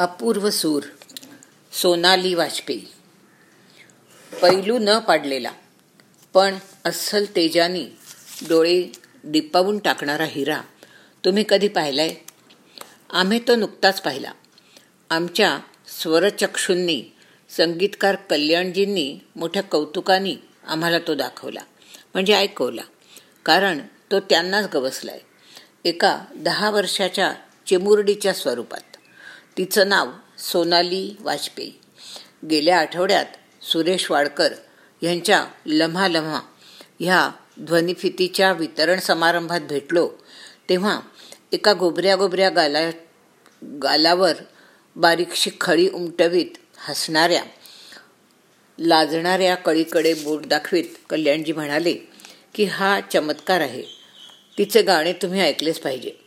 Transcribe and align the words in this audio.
अपूर्व 0.00 0.50
सूर 0.50 0.82
सोनाली 1.72 2.34
वाजपेयी. 2.34 2.88
पैलू 4.42 4.78
न 4.78 4.98
पाडलेला 4.98 5.52
पण 6.34 6.58
अस्सल 6.84 7.24
तेजानी 7.24 7.86
डोळे 8.48 8.92
डिपावून 9.24 9.78
टाकणारा 9.78 10.24
हिरा 10.24 10.60
तुम्ही 11.24 11.44
कधी 11.48 11.68
पाहिलाय? 11.68 12.14
आम्ही 13.10 13.38
तो 13.48 13.54
नुकताच 13.54 14.02
पाहिला. 14.02 14.32
आमच्या 15.10 15.58
स्वरचक्षूंनी 15.88 17.02
संगीतकार 17.56 18.14
कल्याणजींनी 18.14 19.18
मोठ्या 19.36 19.62
कौतुकाने 19.62 20.42
आम्हाला 20.66 20.98
तो 20.98 21.14
दाखवला. 21.14 21.60
म्हणजे 22.14 22.34
ऐकवला. 22.34 22.82
कारण 23.46 23.78
तो 24.10 24.20
त्यांनाच 24.20 24.64
गवसलाय. 24.74 25.20
एका 25.84 26.24
दहा 26.36 26.70
वर्षाच्या 26.70 27.34
चिमुरडीच्या 27.66 28.32
स्वरूपात. 28.32 28.89
तिचं 29.56 29.88
नाव 29.88 30.10
सोनाली 30.38 31.16
वाजपेयी. 31.20 31.72
गेल्या 32.50 32.78
आठवड्यात 32.78 33.26
सुरेश 33.64 34.10
वाडकर 34.10 34.52
यांच्या 35.02 35.44
लम्हा 35.66 36.08
लम्हा 36.08 36.40
ह्या 37.00 37.30
ध्वनिफितीच्या 37.60 38.52
वितरण 38.52 38.98
समारंभात 38.98 39.60
भेटलो 39.60 40.08
तेव्हा 40.68 41.00
एका 41.52 41.72
गोबऱ्या 41.72 42.16
गोबऱ्या 42.16 42.48
गाला 42.48 42.90
गालावर 43.82 44.32
बारीकशी 44.96 45.50
खळी 45.60 45.88
उमटवीत 45.88 46.58
हसणाऱ्या 46.78 47.42
लाजणाऱ्या 48.78 49.54
कळीकडे 49.54 50.14
बोट 50.14 50.46
दाखवीत 50.46 50.84
कल्याणजी 51.10 51.52
म्हणाले 51.52 51.92
की 52.54 52.64
हा 52.64 53.00
चमत्कार 53.00 53.60
आहे. 53.60 53.82
तिचे 54.58 54.82
गाणे 54.82 55.12
तुम्ही 55.12 55.40
ऐकलेच 55.40 55.80
पाहिजे. 55.80 56.19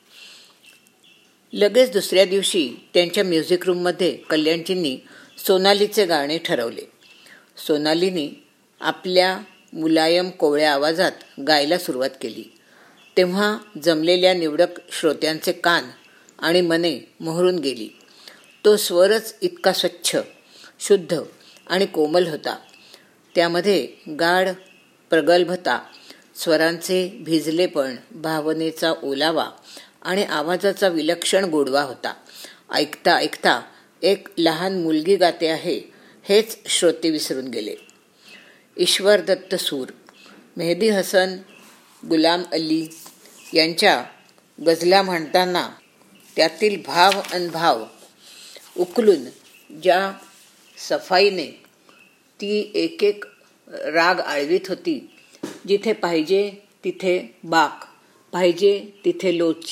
लगेच 1.54 1.92
दुसऱ्या 1.92 2.26
दिवशी 2.26 2.74
त्यांच्या 2.94 3.24
म्युझिक 3.24 3.66
रूममध्ये 3.66 4.18
कल्याणजींनी 4.30 4.98
सोनालीचे 5.48 6.06
गाणे 6.06 6.38
ठरवले. 6.38 6.82
सोनालीने 7.58 8.44
आपल्या 8.80 9.40
मुलायम 9.74 10.30
कोवळ्या 10.30 10.74
आवाजात 10.74 11.12
गायला 11.48 11.78
सुरुवात 11.78 12.10
केली. 12.22 12.44
तेव्हा 13.18 13.58
जमलेल्या 13.84 14.34
निवडक 14.34 14.68
श्रोत्यांचे 14.92 15.52
कान 15.52 15.84
आणि 16.40 16.62
मने 16.62 17.00
मोहरून 17.20 17.60
गेली. 17.60 17.90
तो 18.66 18.78
स्वरच 18.78 19.36
इतका 19.42 19.74
स्वच्छ 19.74 20.18
शुद्ध 20.80 21.20
आणि 21.68 21.86
कोमल 21.86 22.28
होता. 22.28 22.58
त्यामध्ये 23.36 23.88
गाढ 24.20 24.50
प्रगल्भता 25.10 25.84
स्वरांचे 26.36 27.18
भिजलेपण 27.22 27.96
भावनेचा 28.12 28.94
ओलावा 29.04 29.50
आणि 30.04 30.24
आवाजाचा 30.24 30.88
विलक्षण 30.88 31.46
गोडवा 31.46 31.82
होता. 31.82 32.14
ऐकता 32.74 33.16
ऐकता 33.16 33.62
एक 34.02 34.28
लहान 34.38 34.82
मुलगी 34.82 35.16
गाते 35.16 35.48
आहे 35.48 35.80
हेच 36.24 36.58
श्रोते 36.68 37.10
विसरून 37.10 37.48
गेले. 37.48 37.76
ईश्वर 38.78 39.22
दत्त 39.22 39.56
सूर 39.56 39.88
मेहदी 40.58 40.90
हसन 40.90 41.38
गुलाम 42.04 42.44
अली 42.52 42.88
यांच्या 43.54 44.04
गजला 44.66 45.02
म्हणताना 45.02 45.70
त्यातील 46.36 46.82
भाव 46.86 47.12
अनभाव 47.32 47.86
उकलून 48.78 49.26
ज्या 49.82 50.12
सफाईने 50.78 51.46
ती 52.40 52.72
एक 52.76 53.04
एक 53.04 53.26
राग 53.68 54.20
आळवीत 54.20 54.68
होती 54.68 55.00
जिथे 55.68 55.94
पाहिजे 55.94 56.52
तिथे 56.84 57.36
बाक 57.44 57.86
पाहिजे 58.32 59.02
तिथे 59.06 59.38
लोच 59.38 59.66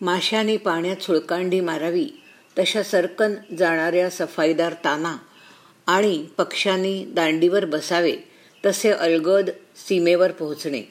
माशाने 0.00 0.56
पाण्यात 0.56 1.02
सुळकांडी 1.02 1.60
मारावी 1.60 2.06
तशा 2.58 2.82
सरकन 2.82 3.34
जाणाऱ्या 3.58 4.10
सफाईदार 4.10 4.72
ताना 4.84 5.16
आणि 5.86 6.24
पक्ष्यांनी 6.36 7.04
दांडीवर 7.04 7.64
बसावे 7.64 8.16
तसे 8.66 8.90
अलगद 8.90 9.50
सीमेवर 9.88 10.32
पोहोचणे. 10.32 10.82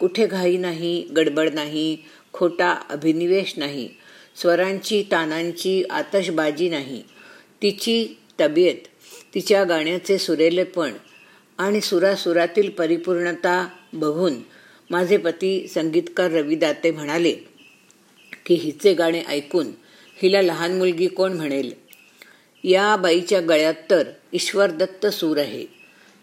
कुठे 0.00 0.26
घाई 0.26 0.56
नाही 0.56 1.00
गडबड 1.16 1.54
नाही 1.54 1.96
खोटा 2.32 2.74
अभिनिवेश 2.90 3.54
नाही 3.56 3.88
स्वरांची 4.36 5.02
तानांची 5.12 5.82
आतषबाजी 5.90 6.68
नाही. 6.68 7.02
तिची 7.62 8.06
तब्येत 8.40 8.86
तिच्या 9.34 9.64
गाण्याचे 9.64 10.18
सुरेलेपण 10.18 10.92
आणि 11.58 11.80
सुरासुरातील 11.80 12.70
परिपूर्णता 12.70 13.68
बघून 13.92 14.34
माझे 14.90 15.16
पती 15.16 15.66
संगीतकार 15.68 16.30
रवी 16.30 16.54
दाते 16.54 16.90
म्हणाले 16.90 17.34
की 18.46 18.54
हिचे 18.54 18.94
गाणे 18.94 19.22
ऐकून 19.22 19.66
हिला 20.22 20.42
लहान 20.42 20.78
मुलगी 20.78 21.06
कोण 21.06 21.32
म्हणेल? 21.32 21.74
या 22.64 22.96
बाईच्या 22.96 23.40
गळ्यात 23.40 23.74
तर 23.90 24.08
ईश्वर 24.32 24.70
दत्त 24.70 25.06
सूर 25.06 25.38
आहे. 25.38 25.66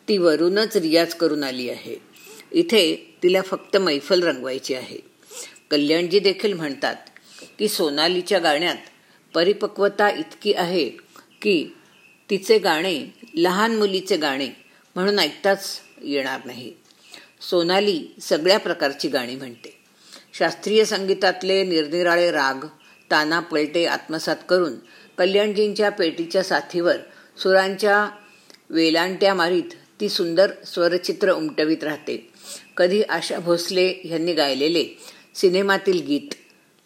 ती 0.08 0.18
वरूनच 0.18 0.78
रियाज 0.78 1.14
करून 1.14 1.44
आली 1.44 1.70
आहे. 1.70 1.96
इथे 2.52 3.16
तिला 3.24 3.42
फक्त 3.42 3.78
मैफल 3.78 4.24
रंगवायची 4.24 4.74
आहे. 4.74 4.98
कल्याणजी 5.72 6.20
देखील 6.20 6.54
म्हणतात 6.54 6.96
की 7.60 7.68
सोनालीच्या 7.68 8.40
गाण्यात 8.40 8.76
परिपक्वता 9.34 10.10
इतकी 10.10 10.54
आहे 10.54 10.90
की 11.42 11.76
तिचे 12.30 12.58
गाणे 12.58 13.06
लहान 13.36 13.76
मुलीचे 13.76 14.18
गाणे 14.18 14.50
म्हणून 14.96 15.20
ऐकताच 15.20 15.80
येणार 16.04 16.40
नाही. 16.46 16.74
सोनाली 17.50 18.08
सगळ्या 18.22 18.60
प्रकारची 18.60 19.08
गाणी 19.08 19.36
म्हणते. 19.36 19.81
शास्त्रीय 20.34 20.86
संगीतातले 20.86 21.64
निरनिराळे 21.64 22.32
राग 22.32 22.66
ताना 23.12 23.40
पलटे 23.40 23.86
आत्मसात 23.86 24.36
करून 24.50 24.74
कल्याणजींच्या 25.18 25.90
पेटीच्या 25.90 26.44
साथीवर 26.44 26.98
सुरांच्या 27.38 28.10
वेलांट्या 28.70 29.34
मारीत 29.34 29.74
ती 30.00 30.10
सुंदर 30.10 30.52
स्वरचित्र 30.66 31.32
उमटवीत 31.32 31.84
राहते. 31.84 32.32
कधी 32.78 33.02
आशा 33.02 33.40
भोसले 33.40 34.02
यांनी 34.06 34.34
गायलेले 34.34 34.86
सिनेमातील 35.36 36.02
गीत 36.08 36.34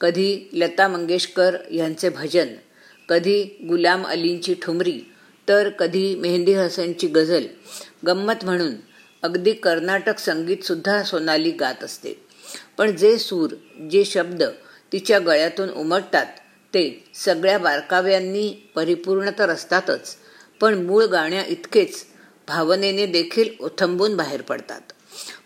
कधी 0.02 0.50
लता 0.54 0.88
मंगेशकर 0.88 1.56
यांचे 1.72 2.10
भजन 2.10 2.48
कधी 3.10 3.42
गुलाम 3.70 4.06
अलींची 4.08 4.54
ठुमरी 4.54 5.00
तर 5.48 5.70
कधी 5.70 6.16
मेहंदी 6.16 6.54
हसनची 6.54 7.08
गझल 7.08 7.46
गंमत 8.08 8.46
म्हणून 8.46 8.74
अगदी 9.24 9.52
कर्नाटक 9.54 10.20
संगीतसुद्धा 10.20 11.04
सोनाली 11.04 11.52
गात 11.52 11.84
असते. 11.84 12.25
पण 12.78 12.96
जे 12.96 13.18
सूर 13.18 13.50
जे 13.92 14.06
शब्द 14.06 14.44
तिच्या 14.92 15.20
गळ्यातून 15.20 15.70
उमटतात 15.70 16.26
ते 16.74 17.10
सगळ्या 17.16 17.58
बारकाव्यांनी 17.58 18.72
परिपूर्ण 18.76 19.30
तर 19.40 19.50
असतातच 19.50 20.16
पण 20.62 20.86
मूळ 20.86 21.06
गाण्या 21.06 21.46
इतकेच 21.46 22.06
भावनेने 22.48 23.06
देखील 23.06 23.50
ओथंबून 23.60 24.16
बाहेर 24.18 24.42
पडतात. 24.42 24.82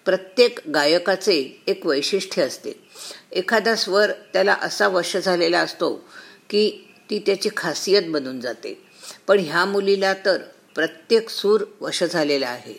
प्रत्येक 0.06 0.60
गायकाचे 0.74 1.62
एक 1.68 1.86
वैशिष्ट्य 1.86 2.42
असते. 2.42 2.72
एखादा 3.32 3.76
स्वर 3.76 4.12
त्याला 4.34 4.54
असा 4.54 4.88
वश 4.88 5.18
झालेला 5.18 5.60
असतो 5.60 5.94
की 6.50 6.90
ती 7.10 7.20
त्याची 7.20 7.50
खासियत 7.58 8.04
बनून 8.08 8.40
जाते. 8.40 8.84
पण 9.28 9.40
ह्या 9.40 9.66
मुलीला 9.66 10.14
तर 10.14 10.38
प्रत्येक 10.76 11.30
सूर 11.30 11.64
वश 11.82 12.04
झालेला 12.04 12.48
आहे. 12.48 12.76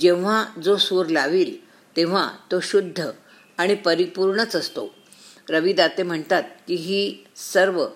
जेव्हा 0.00 0.44
जो 0.64 0.76
सूर 0.76 1.06
लावील 1.06 1.66
तेव्हा 1.96 2.30
तो 2.50 2.60
शुद्ध 2.60 3.10
आणि 3.62 3.74
परिपूर्णच 3.74 4.56
असतो. 4.56 4.88
रविदाते 5.50 6.02
म्हणतात 6.02 6.42
की 6.68 6.74
ही 6.74 7.24
सर्व 7.36 7.86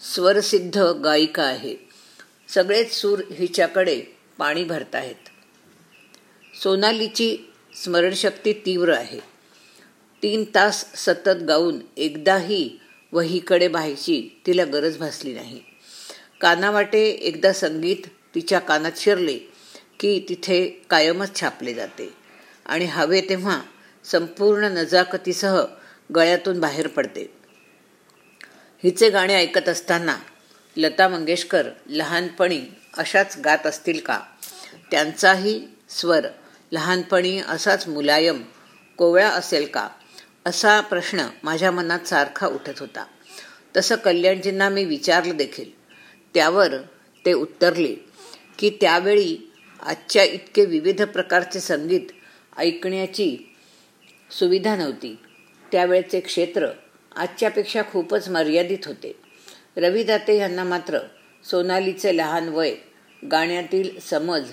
स्वरसिद्ध 0.00 0.78
गायिका 0.78 1.42
आहे. 1.42 1.76
सगळेच 2.48 2.92
सूर 2.94 3.18
हिच्याकडे 3.34 4.00
पाणी 4.38 4.64
भरत 4.64 4.94
आहेत 4.94 5.28
सोनालीची 6.62 7.36
स्मरणशक्ती 7.84 8.52
तीव्र 8.52 8.92
आहे. 8.92 9.20
तीन 10.22 10.44
तास 10.54 10.84
सतत 10.94 11.42
गाऊन 11.48 11.78
एकदाही 11.96 12.70
वहीकडे 13.12 13.66
व्हायची 13.66 14.40
तिला 14.46 14.64
गरज 14.64 14.98
भासली 14.98 15.32
नाही. 15.34 15.60
कानावाटे 16.40 17.04
एकदा 17.08 17.52
संगीत 17.52 18.06
तिच्या 18.34 18.58
कानात 18.58 18.92
शिरले 18.96 19.38
की 20.00 20.18
तिथे 20.28 20.82
कायमच 20.90 21.40
छापले 21.40 21.74
जाते. 21.74 22.08
आणि 22.66 22.84
हवे 22.84 23.20
तेव्हा 23.20 23.60
संपूर्ण 24.04 24.64
नजाकतीसह 24.64 25.64
गळ्यातून 26.14 26.60
बाहेर 26.60 26.86
पडते. 26.86 27.32
हिचे 28.82 29.10
गाणे 29.10 29.34
ऐकत 29.34 29.68
असताना 29.68 30.18
लता 30.76 31.08
मंगेशकर 31.08 31.66
लहानपणी 31.86 32.60
अशाच 32.96 33.38
गात 33.44 33.66
असतील 33.66 34.00
का? 34.00 34.20
त्यांचाही 34.90 35.68
स्वर 35.88 36.26
लहानपणी 36.72 37.38
असाच 37.38 37.88
मुलायम 37.88 38.42
कोवळा 38.96 39.28
असेल 39.28 39.66
का? 39.66 39.88
असा 40.46 40.80
प्रश्न 40.80 41.26
माझ्या 41.42 41.70
मनात 41.70 42.00
सारखा 42.00 42.46
उठत 42.46 42.80
होता. 42.80 43.06
तसं 43.76 43.96
कल्याणजींना 43.96 44.68
मी 44.68 44.84
विचारलं 44.84 45.36
देखील. 45.36 45.80
त्यावर 46.34 46.76
ते 47.26 47.32
उत्तरले 47.32 47.94
की 48.58 48.78
त्यावेळी 48.80 49.52
आजच्या 49.82 50.24
इतके 50.24 50.64
विविध 50.64 51.02
प्रकारचे 51.02 51.60
संगीत 51.60 52.00
ऐकण्याची 52.58 53.49
सुविधा 54.30 54.76
नव्हती. 54.76 55.18
त्यावेळचे 55.72 56.20
क्षेत्र 56.20 56.66
आजच्यापेक्षा 57.16 57.82
खूपच 57.92 58.28
मर्यादित 58.28 58.78
होते. 58.86 59.12
रविदाते 59.76 60.38
यांना 60.38 60.64
मात्र 60.64 60.98
सोनालीचे 61.44 62.16
लहान 62.16 62.48
वय 62.48 62.74
गाण्यातील 63.32 63.98
समज 64.00 64.50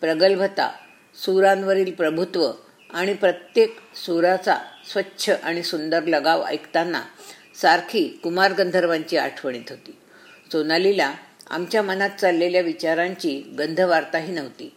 प्रगल्भता 0.00 0.72
सुरांवरील 1.14 1.92
प्रभुत्व 1.92 2.50
आणि 2.90 3.14
प्रत्येक 3.14 3.76
सुराचा 3.94 4.56
स्वच्छ 4.90 5.30
आणि 5.30 5.62
सुंदर 5.62 6.02
लगाव 6.02 6.44
ऐकताना 6.44 7.02
सारखी 7.54 8.20
कुमार 8.22 8.52
गंधर्वांची 8.52 9.16
आठवण 9.16 9.54
येत 9.54 9.70
होती. 9.70 9.96
सोनालीला 10.52 11.14
आमच्या 11.50 11.82
मनात 11.82 12.10
चाललेल्या 12.10 12.60
विचारांची 12.60 13.40
गंधवार्ताही 13.58 14.32
नव्हती. 14.32 14.72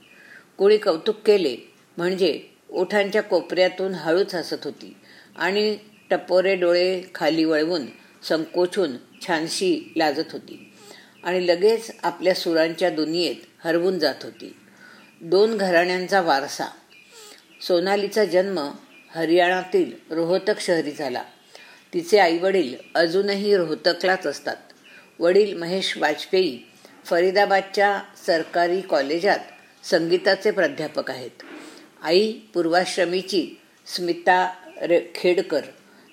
कोणी 0.57 0.77
कौतुक 0.77 1.15
केले 1.25 1.57
म्हणजे 1.97 2.52
ओठांच्या 2.73 3.23
कोपऱ्यातून 3.23 3.93
हळूच 3.93 4.35
हसत 4.35 4.63
होती. 4.63 4.97
आणि 5.35 5.77
टपोरे 6.09 6.55
डोळे 6.55 7.01
खाली 7.15 7.45
वळवून 7.45 7.85
संकोचून 8.23 8.91
छानशी 9.27 9.93
लाजत 9.97 10.31
होती. 10.31 10.73
आणि 11.23 11.47
लगेच 11.47 11.91
आपल्या 12.03 12.33
सुरांच्या 12.33 12.89
दुनियेत 12.89 13.35
हरवून 13.63 13.99
जात 13.99 14.15
होती. 14.23 14.55
दोन 15.21 15.57
घराण्यांचा 15.57 16.21
वारसा. 16.21 16.65
सोनालीचा 17.67 18.25
जन्म 18.25 18.71
हरियाणातील 19.15 19.91
रोहतक 20.09 20.59
शहरी 20.59 20.91
झाला. 20.91 21.23
तिचे 21.93 22.19
आईवडील 22.19 22.75
अजूनही 22.95 23.57
रोहतकलाच 23.57 24.27
असतात. 24.27 24.55
वडील 25.19 25.57
महेश 25.57 25.97
वाजपेयी 25.97 26.59
फरीदाबादच्या 27.05 28.01
सरकारी 28.25 28.81
कॉलेजात 28.81 29.39
संगीताचे 29.83 30.51
प्राध्यापक 30.51 31.11
आहेत. 31.11 31.43
आई 32.03 32.33
पूर्वाश्रमीची 32.53 33.59
स्मिता 33.95 34.53
रे 34.81 35.01
खेडकर. 35.15 35.61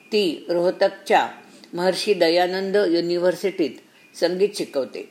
ती 0.07 0.47
रोहतकच्या 0.49 1.29
महर्षी 1.75 2.15
दयानंद 2.15 2.77
युनिव्हर्सिटीत 2.77 3.71
संगीत 4.17 4.49
शिकवते. 4.55 5.11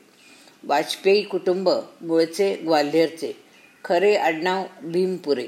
वाजपेयी 0.64 1.22
कुटुंब 1.22 1.70
मूळचे 2.02 2.56
ग्वाल्हेरचे. 2.56 3.34
खरे 3.86 4.16
आडनाव 4.16 4.64
भीमपुरे 4.84 5.48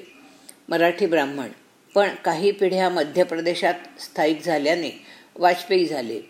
मराठी 0.70 1.06
ब्राह्मण. 1.06 1.48
पण 1.96 2.10
काही 2.26 2.52
पिढ्या 2.52 2.90
मध्य 2.90 3.24
प्रदेशात 3.24 3.74
स्थायिक 4.00 4.46
झाल्याने 4.46 5.06
वाजपेयी 5.36 5.86
झाले. 5.86 6.22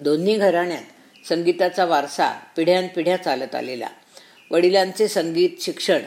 दोन्ही 0.00 0.36
घराण्यात 0.36 1.26
संगीताचा 1.28 1.84
वारसा 1.84 2.30
पिढ्यानपिढ्या 2.56 3.16
चालत 3.16 3.54
आलेला. 3.54 3.88
वडिलांचे 4.50 5.08
संगीत 5.08 5.50
शिक्षण 5.60 6.00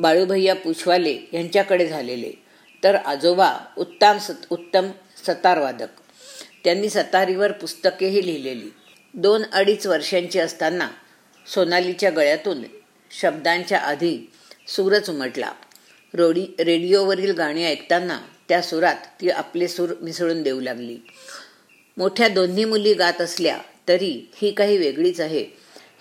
बाळूभैया 0.00 0.54
पुछवाले 0.54 1.18
यांच्याकडे 1.32 1.88
झालेले. 1.88 2.32
तर 2.84 2.94
आजोबा 2.94 3.56
उत्तम 3.78 4.18
सत 4.18 4.46
उत्तम 4.50 4.90
सतारवादक. 5.26 5.88
त्यांनी 6.64 6.90
सतारीवर 6.90 7.52
पुस्तकेही 7.52 8.26
लिहिलेली. 8.26 8.72
दोन 9.14 9.42
अडीच 9.52 9.86
वर्षांची 9.86 10.38
असताना 10.38 10.88
सोनालीच्या 11.54 12.10
गळ्यातून 12.10 12.62
शब्दांच्या 13.10 13.78
आधी 13.78 14.30
सूरच 14.68 15.10
उमटला. 15.10 15.52
रोडी 16.14 16.46
रेडिओवरील 16.58 17.30
गाणी 17.30 17.64
ऐकताना 17.64 18.18
त्या 18.48 18.62
सुरात 18.62 18.96
ती 19.20 19.30
आपले 19.30 19.68
सूर 19.68 19.94
मिसळून 20.02 20.42
देऊ 20.42 20.60
लागली. 20.60 20.98
मोठ्या 21.96 22.28
दोन्ही 22.28 22.64
मुली 22.64 22.94
गात 22.94 23.20
असल्या 23.20 23.58
तरी 23.88 24.30
ही 24.34 24.50
काही 24.50 24.76
वेगळीच 24.76 25.20
आहे 25.20 25.46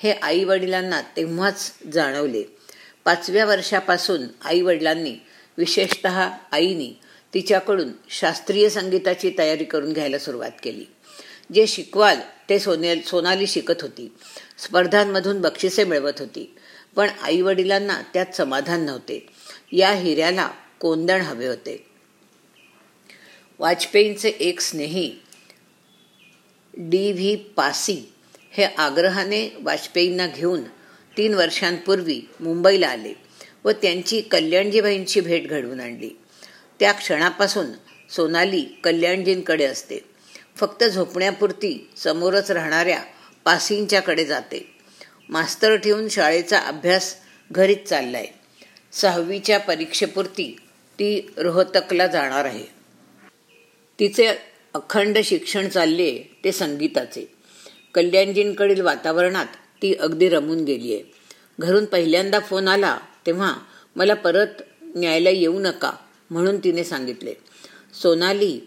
हे 0.04 0.12
आई 0.12 0.44
वडिलांना 0.44 1.02
तेव्हाच 1.02 1.72
जाणवले. 1.94 2.59
पाचव्या 3.06 3.46
वर्षापासून 3.46 4.22
आई 4.46 4.62
वडिलांनी 4.62 5.16
विशेषत 5.58 6.06
आईनी 6.52 6.94
तिच्याकडून 7.34 7.90
शास्त्रीय 8.10 8.70
संगीताची 8.70 9.32
तयारी 9.38 9.64
करून 9.64 9.94
घ्यायला 9.94 10.20
सुरुवात 10.20 10.52
केली. 10.64 10.86
जे 11.54 11.68
शिकवाल 11.68 12.20
ते 12.50 12.60
सोने 12.60 13.02
सोनाली 13.02 13.48
शिकत 13.48 13.82
होती. 13.82 14.16
स्पर्धांमधून 14.58 15.42
बक्षिसे 15.42 15.84
मिळवत 15.84 16.14
होती. 16.20 16.56
पण 16.96 17.08
आई 17.22 17.42
वडिलांना 17.42 18.02
त्यात 18.14 18.36
समाधान 18.36 18.82
नव्हते. 18.82 19.28
या 19.72 19.92
हिऱ्याला 19.92 20.52
कोंदण 20.80 21.22
हवे 21.22 21.48
होते. 21.48 21.86
वाजपेयींचे 23.60 24.30
एक 24.30 24.60
स्नेही 24.60 25.16
डी 26.78 27.12
व्ही 27.12 27.36
पासी 27.36 28.14
हे 28.52 28.64
आग्रहाने 28.64 29.58
वाजपेयींना 29.62 30.28
घेऊन 30.28 30.62
तीन 31.18 31.34
वर्षांपूर्वी 31.34 32.22
मुंबईला 32.40 32.88
आले 32.88 33.14
व 33.66 33.72
त्यांची 33.72 34.22
कल्याणजीबाईंची 34.22 35.22
भेट 35.22 35.48
घडवून 35.48 35.80
आणली. 35.80 36.10
त्या 36.80 36.92
क्षणापासून 36.92 37.66
सोनाली 38.10 38.62
कल्याणजींकडे 38.84 39.66
असते. 39.66 40.00
फक्त 40.56 40.84
झोपण्यापुरती 40.84 41.90
समोरच 41.98 42.52
राहणाऱ्या 42.52 43.00
पासींच्याकडे 43.46 44.26
जाते. 44.26 44.76
मास्तर 45.30 45.76
ठेवून 45.76 46.10
शाळेचा 46.10 46.60
अभ्यास 46.60 47.16
घरीच 47.52 47.84
चाललाय. 47.84 48.28
सहावीच्या 48.92 49.60
परीक्षेपुरती 49.60 50.58
ती 50.94 51.34
रोहतकला 51.38 52.08
जाणार 52.08 52.46
आहे. 52.46 52.66
तिचे 54.00 54.28
अखंड 54.74 55.18
शिक्षण 55.24 55.70
चालले 55.70 56.38
ते 56.44 56.52
संगीताचे. 56.52 57.32
कल्याणजींकडील 57.94 58.82
वातावरणात 58.82 59.46
ती 59.82 59.94
अगदी 59.94 60.30
रमून 60.30 60.64
गेली 60.64 60.94
आहे 60.94 61.04
घरून 61.60 61.86
पहिल्यांदा 61.86 62.40
फोन 62.40 62.68
आला 62.68 62.98
तेव्हा 63.26 63.56
मला 63.96 64.14
परत 64.14 64.62
न्यायला 64.96 65.30
येऊ 65.30 65.60
नका 65.60 65.92
म्हणून 66.30 66.58
तिने 66.58 66.84
सांगितले. 66.84 67.34
सोनाली 68.02 68.60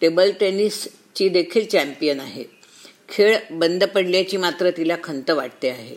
टेबल 0.00 0.30
टेनिसची 0.40 1.28
देखील 1.28 1.66
चॅम्पियन 1.66 2.20
आहे. 2.20 2.44
खेळ 3.08 3.36
बंद 3.50 3.84
पडल्याची 3.84 4.36
मात्र 4.36 4.70
तिला 4.70 4.96
खंत 5.04 5.30
वाटते 5.30 5.68
आहे. 5.68 5.96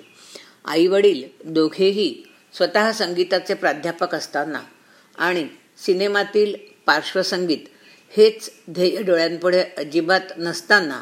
आई 0.65 0.87
वडील 0.87 1.23
दोघेही 1.45 2.23
स्वतः 2.53 2.91
संगीताचे 2.91 3.53
प्राध्यापक 3.53 4.15
असताना 4.15 4.59
आणि 5.17 5.47
सिनेमातील 5.77 6.55
पार्श्वसंगीत 6.85 7.67
हेच 8.17 8.51
ध्येय 8.69 9.01
डोळ्यांपुढे 9.01 9.63
अजिबात 9.77 10.33
नसताना 10.37 11.01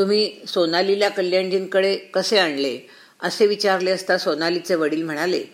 तुम्ही 0.00 0.32
सोनालीला 0.46 1.08
कल्याणजींकडे 1.08 1.96
कसे 1.96 2.38
आणले? 2.38 2.78
असे 3.22 3.46
विचारले 3.46 3.90
असता 3.90 4.18
सोनालीचे 4.18 4.74
वडील 4.74 5.02
म्हणाले 5.02 5.44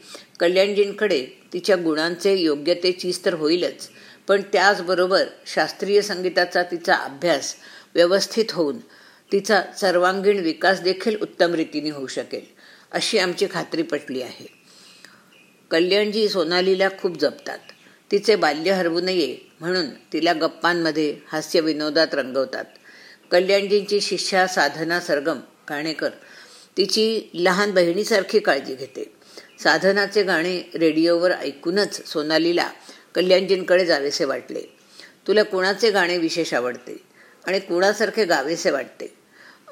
कल्याणजींकडे 0.40 1.26
तिच्या 1.52 1.76
गुणांचे 1.76 2.34
योग्यतेचीच 2.36 3.24
तर 3.24 3.34
होईलच. 3.34 3.88
पण 4.28 4.42
त्याचबरोबर 4.52 5.24
शास्त्रीय 5.46 6.00
संगीताचा 6.02 6.62
तिचा 6.62 6.94
अभ्यास 6.94 7.54
व्यवस्थित 7.94 8.44
होऊन 8.52 8.78
तिचा 9.32 9.62
सर्वांगीण 9.80 10.38
विकास 10.38 10.80
देखील 10.80 11.16
उत्तम 11.22 11.54
रीतीने 11.54 11.90
होऊ 11.90 12.06
शकेल 12.06 12.44
अशी 12.92 13.18
आमची 13.18 13.46
खात्री 13.50 13.82
पटली 13.82 14.22
आहे. 14.22 14.46
कल्याणजी 15.70 16.28
सोनालीला 16.28 16.88
खूप 16.88 17.18
जपतात. 17.18 17.58
तिचे 18.10 18.36
बाल्य 18.36 18.72
हरवू 18.72 19.00
नये 19.00 19.36
म्हणून 19.60 19.86
तिला 20.12 20.32
गप्पांमध्ये 20.32 21.16
हास्य 21.28 21.60
विनोदात 21.60 22.06
रंगवतात. 22.12 22.64
कल्याणजींची 23.30 24.00
शिष्या 24.00 24.46
साधना 24.46 25.00
सरगम 25.00 25.38
काणेकर 25.68 26.10
तिची 26.76 27.30
लहान 27.34 27.70
बहिणीसारखी 27.70 28.38
काळजी 28.38 28.74
घेते. 28.74 29.12
साधनाचे 29.62 30.22
गाणे 30.22 30.70
रेडिओवर 30.74 31.32
ऐकूनच 31.32 32.08
सोनालीला 32.08 32.70
कल्याणजींकडे 33.14 33.86
जावेसे 33.86 34.24
वाटले. 34.24 34.62
तुला 35.26 35.42
कुणाचे 35.42 35.90
गाणे 35.90 36.18
विशेष 36.18 36.54
आवडते? 36.54 37.02
आणि 37.46 37.60
कुणासारखे 37.60 38.24
गावेसे 38.24 38.70
वाटते? 38.70 39.14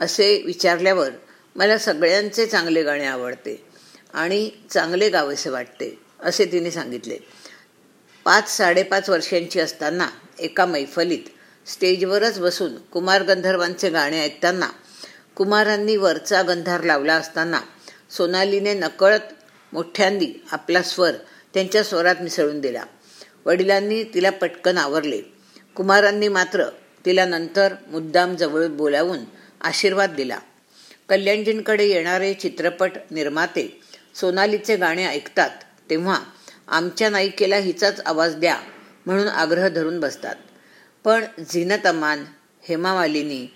असे 0.01 0.43
विचारल्यावर 0.43 1.11
मला 1.57 1.79
सगळ्यांचे 1.79 2.47
चांगले 2.47 2.83
गाणे 2.83 3.05
आवडते 3.05 3.65
आणि 4.13 4.51
चांगले 4.71 5.09
गावेसे 5.09 5.51
वाटते 5.51 5.99
असे 6.21 6.45
तिने 6.45 6.71
सांगितले. 6.71 7.19
पाच 8.25 8.57
साडेपाच 8.57 9.11
वर्षांची 9.11 9.61
असताना 9.61 10.09
एका 10.39 10.67
मैफलीत 10.67 11.29
स्टेजवरच 11.67 12.39
बसून 12.39 12.75
कुमार 12.77 13.23
गंधर्वांचे 13.23 13.91
गाणे 13.91 14.21
ऐकताना 14.25 14.69
कुमारांनी 15.37 15.97
वरचा 15.97 16.43
गंधार 16.43 16.83
लावला 16.83 17.15
असताना 17.15 17.61
सोनालीने 18.11 18.75
नकळत 18.75 19.33
मोठ्यांनी 19.73 20.43
आपला 20.53 20.83
स्वर 20.83 21.13
त्यांच्या 21.55 21.85
स्वरात 21.85 22.15
मिसळून 22.21 22.61
दिला. 22.61 22.85
वडिलांनी 23.47 24.05
तिला 24.05 24.31
पटकन 24.31 24.79
आवरले. 24.79 25.21
कुमारांनी 25.77 26.29
मात्र 26.29 26.65
तिला 27.07 27.25
नंतर 27.25 27.75
मुद्दाम 27.89 28.37
जवळ 28.37 28.67
बोलावून 28.67 29.19
आशीर्वाद 29.61 30.15
दिला. 30.15 30.39
कल्याणजींकडे 31.09 31.87
येणारे 31.87 32.35
चित्रपट 32.35 32.93
निर्माते 33.11 33.81
सोनालीचे 34.15 34.77
गाणे 34.77 35.07
ऐकतात 35.07 35.51
तेव्हा 35.91 36.21
आमच्या 36.69 37.11
नायिकेला 37.11 37.57
हिचाच 37.57 38.01
आवाज 38.07 38.37
द्या 38.37 38.57
म्हणून 39.07 39.29
आग्रह 39.29 39.69
धरून 39.69 40.01
बसतात. 40.01 40.35
पण 41.05 41.25
झिनत 41.51 41.87
अमान 41.87 42.25
हेमा 42.69 42.95
मालिनी 42.95 43.47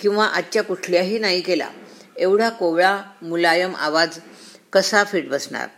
किंवा 0.00 0.26
आजच्या 0.26 0.62
कुठल्याही 0.62 1.18
नायिकेला 1.18 1.68
एवढा 2.16 2.48
कोवळा 2.48 3.02
मुलायम 3.22 3.76
आवाज 3.76 4.18
कसा 4.72 5.04
फिट 5.04 5.28
बसणार? 5.28 5.68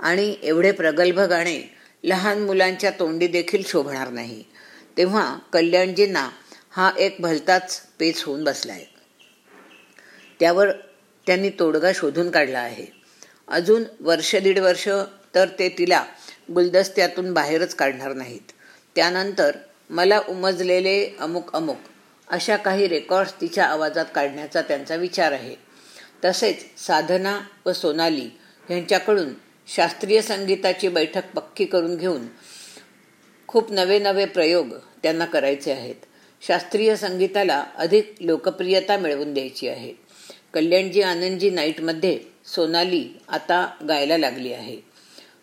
आणि 0.00 0.36
एवढे 0.42 0.72
प्रगल्भ 0.72 1.20
गाणे 1.20 1.76
लहान 2.04 2.42
मुलांच्या 2.42 2.90
तोंडी 2.90 3.26
देखील 3.26 3.62
शोभणार 3.66 4.08
नाही. 4.08 4.44
तेव्हा 4.96 5.38
कल्याणजींना 5.52 6.28
हा 6.70 6.90
एक 6.98 7.16
भलताच 7.20 7.80
पेच 7.98 8.22
होऊन 8.22 8.44
बसलाय 8.44 8.84
त्यावर 10.40 10.70
त्यांनी 11.26 11.50
तोडगा 11.50 11.90
शोधून 11.94 12.30
काढला 12.30 12.58
आहे. 12.58 12.86
अजून 13.48 13.84
वर्ष 14.00 14.36
दीड 14.36 14.58
वर्ष 14.58 14.88
तर 15.34 15.48
ते 15.58 15.68
तिला 15.68 16.04
गुलदस्त्यातून 16.54 17.32
बाहेरच 17.34 17.74
काढणार 17.74 18.12
नाहीत. 18.12 18.52
त्यानंतर 18.96 19.56
मला 19.90 20.20
उमजलेले 20.28 21.16
अमुक 21.20 21.56
अमुक 21.56 21.76
अशा 22.28 22.56
काही 22.56 22.88
रेकॉर्ड्स 22.88 23.40
तिच्या 23.40 23.66
आवाजात 23.66 24.06
काढण्याचा 24.14 24.62
त्यांचा 24.62 24.94
विचार 24.94 25.32
आहे. 25.32 25.56
तसेच 26.24 26.80
साधना 26.80 27.40
व 27.66 27.72
सोनाली 27.72 28.28
यांच्याकडून 28.70 29.28
शास्त्रीय 29.74 30.20
संगीताची 30.22 30.88
बैठक 30.88 31.22
पक्की 31.34 31.64
करून 31.64 31.96
घेऊन 31.96 32.26
खूप 33.46 33.72
नवे 33.72 33.98
नवे 33.98 34.24
प्रयोग 34.24 34.74
त्यांना 35.02 35.24
करायचे 35.24 35.72
आहेत. 35.72 35.94
शास्त्रीय 36.46 36.96
संगीताला 36.96 37.64
अधिक 37.76 38.14
लोकप्रियता 38.20 38.96
मिळवून 38.96 39.34
द्यायची 39.34 39.68
आहे. 39.68 39.94
कल्याणजी 40.54 41.02
आनंदजी 41.02 41.50
नाईटमध्ये 41.50 42.20
सोनाली 42.46 43.08
आता 43.28 43.70
गायला 43.88 44.18
लागली 44.18 44.52
आहे. 44.52 44.76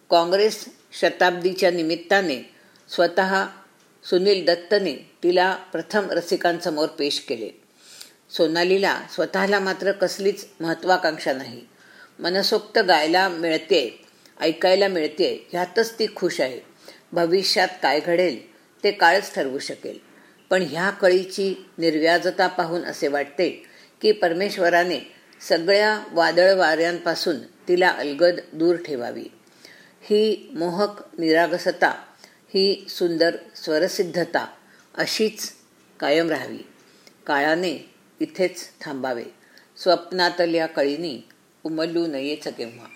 काँग्रेस 0.09 0.65
शताब्दीच्या 1.01 1.71
निमित्ताने 1.71 2.51
स्वतः 2.89 3.45
सुनील 4.09 4.45
दत्तने 4.45 4.95
तिला 5.23 5.55
प्रथम 5.55 6.11
रसिकांसमोर 6.11 6.87
पेश 6.87 7.19
केले. 7.19 7.49
सोनालीला 8.29 9.01
स्वतःला 9.13 9.59
मात्र 9.59 9.91
कसलीच 9.91 10.47
महत्वाकांक्षा 10.59 11.33
नाही. 11.33 11.61
मनसोक्त 12.19 12.79
गायला 12.79 13.29
मिळते 13.29 14.05
ऐकायला 14.39 14.87
मिळते 14.87 15.47
ह्यातच 15.51 15.99
ती 15.99 16.07
खुश 16.15 16.41
आहे. 16.41 16.59
भविष्यात 17.11 17.67
काय 17.81 17.99
घडेल 17.99 18.55
ते 18.83 18.91
काळच 18.91 19.35
ठरवू 19.35 19.59
शकेल. 19.59 19.99
पण 20.49 20.61
ह्या 20.61 20.89
कळीची 20.89 21.65
निर्व्याजता 21.77 22.47
पाहून 22.47 22.83
असे 22.83 23.07
वाटते 23.07 23.63
की 24.01 24.11
परमेश्वराने 24.11 25.11
सगळ्या 25.49 26.03
वादळ 26.11 26.53
वाऱ्यांपासून 26.53 27.39
तिला 27.67 27.89
अलगद 27.89 28.39
दूर 28.53 28.75
ठेवावी. 28.75 29.25
ही 30.03 30.51
मोहक 30.55 31.19
निरागसता 31.19 31.93
ही 32.55 32.85
सुंदर 32.89 33.37
स्वरसिद्धता 33.55 34.53
अशीच 34.95 35.53
कायम 35.99 36.29
राहावी. 36.29 36.57
काळाने 37.27 37.93
इथेच 38.19 38.69
थांबावे. 38.81 39.23
स्वप्नातल्या 39.77 40.65
कळीनी 40.65 41.21
उमलू 41.63 42.07
नयेच 42.07 42.47
केव्हा. 42.47 42.87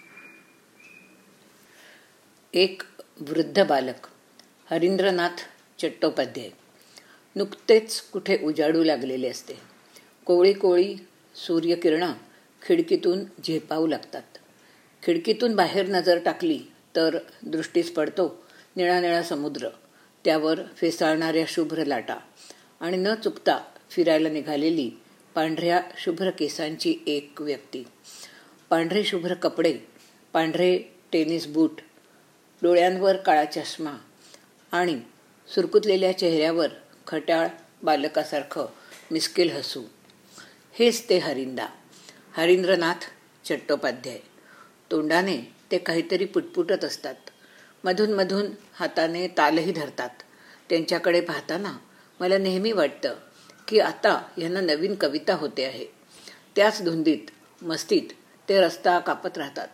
एक 2.53 2.81
वृद्ध 3.19 3.63
बालक 3.63 4.07
हरिंद्रनाथ 4.71 5.45
चट्टोपाध्याय. 5.81 6.49
नुकतेच 7.35 8.01
कुठे 8.01 8.37
उजाडू 8.43 8.83
लागलेले 8.83 9.29
असते. 9.29 9.53
कोळी 10.25 10.53
कोळी 10.53 10.95
सूर्यकिरणा 11.35 12.13
खिडकीतून 12.61 13.23
झेपावू 13.23 13.87
लागतात. 13.87 14.23
खिडकीतून 15.03 15.55
बाहेर 15.55 15.85
नजर 15.89 16.19
टाकली 16.19 16.59
तर 16.95 17.17
दृष्टीस 17.43 17.93
पडतो 17.93 18.49
निळा 18.79 19.00
निळा 19.01 19.24
समुद्र 19.24 19.69
त्यावर 20.25 20.59
फेसाळणाऱ्या 20.77 21.45
शुभ्र 21.48 21.83
लाटा 21.83 22.15
आणि 22.79 22.98
न 22.98 23.15
चुकता 23.15 23.63
फिरायला 23.89 24.29
निघालेली 24.29 24.91
पांढऱ्या 25.36 25.81
शुभ्र 25.98 26.29
केसांची 26.29 26.95
एक 27.07 27.41
व्यक्ती. 27.41 27.83
पांढरे 28.69 29.03
शुभ्र 29.03 29.33
कपडे 29.33 29.79
पांढरे 30.33 30.79
टेनिस 31.12 31.48
बूट 31.48 31.81
डोळ्यांवर 32.62 33.15
काळा 33.15 33.45
चष्मा 33.45 33.93
आणि 34.71 35.01
सुरकुतलेल्या 35.48 36.17
चेहऱ्यावर 36.17 36.67
खट्याळ 37.07 37.48
बालकासारखं 37.83 38.65
मिस्किल 39.12 39.51
हसू. 39.51 39.83
हेच 40.74 41.09
ते 41.09 41.17
हरिंदा. 41.17 41.67
हरिंद्रनाथ 42.38 43.05
चट्टोपाध्याय. 43.48 44.19
तोंडाने 44.91 45.38
ते 45.71 45.77
काहीतरी 45.77 46.25
पुटपुटत 46.25 46.86
असतात. 46.86 47.15
मधून 47.83 48.13
मधून 48.13 48.45
हाताने 48.74 49.27
तालही 49.27 49.71
धरतात. 49.71 50.09
त्यांच्याकडे 50.69 51.21
पाहताना 51.21 51.77
मला 52.19 52.38
नेहमी 52.38 52.71
वाटतं 52.71 53.15
की 53.67 53.79
आता 53.79 54.21
यांना 54.38 54.62
नवीन 54.62 54.95
कविता 54.95 55.36
होते 55.36 55.65
आहे. 55.65 55.86
त्याच 56.55 56.83
धुंदीत 56.83 57.19
मस्तीत 57.62 58.01
ते 58.50 58.62
रस्ता 58.62 59.00
कापत 59.00 59.38
राहतात. 59.38 59.67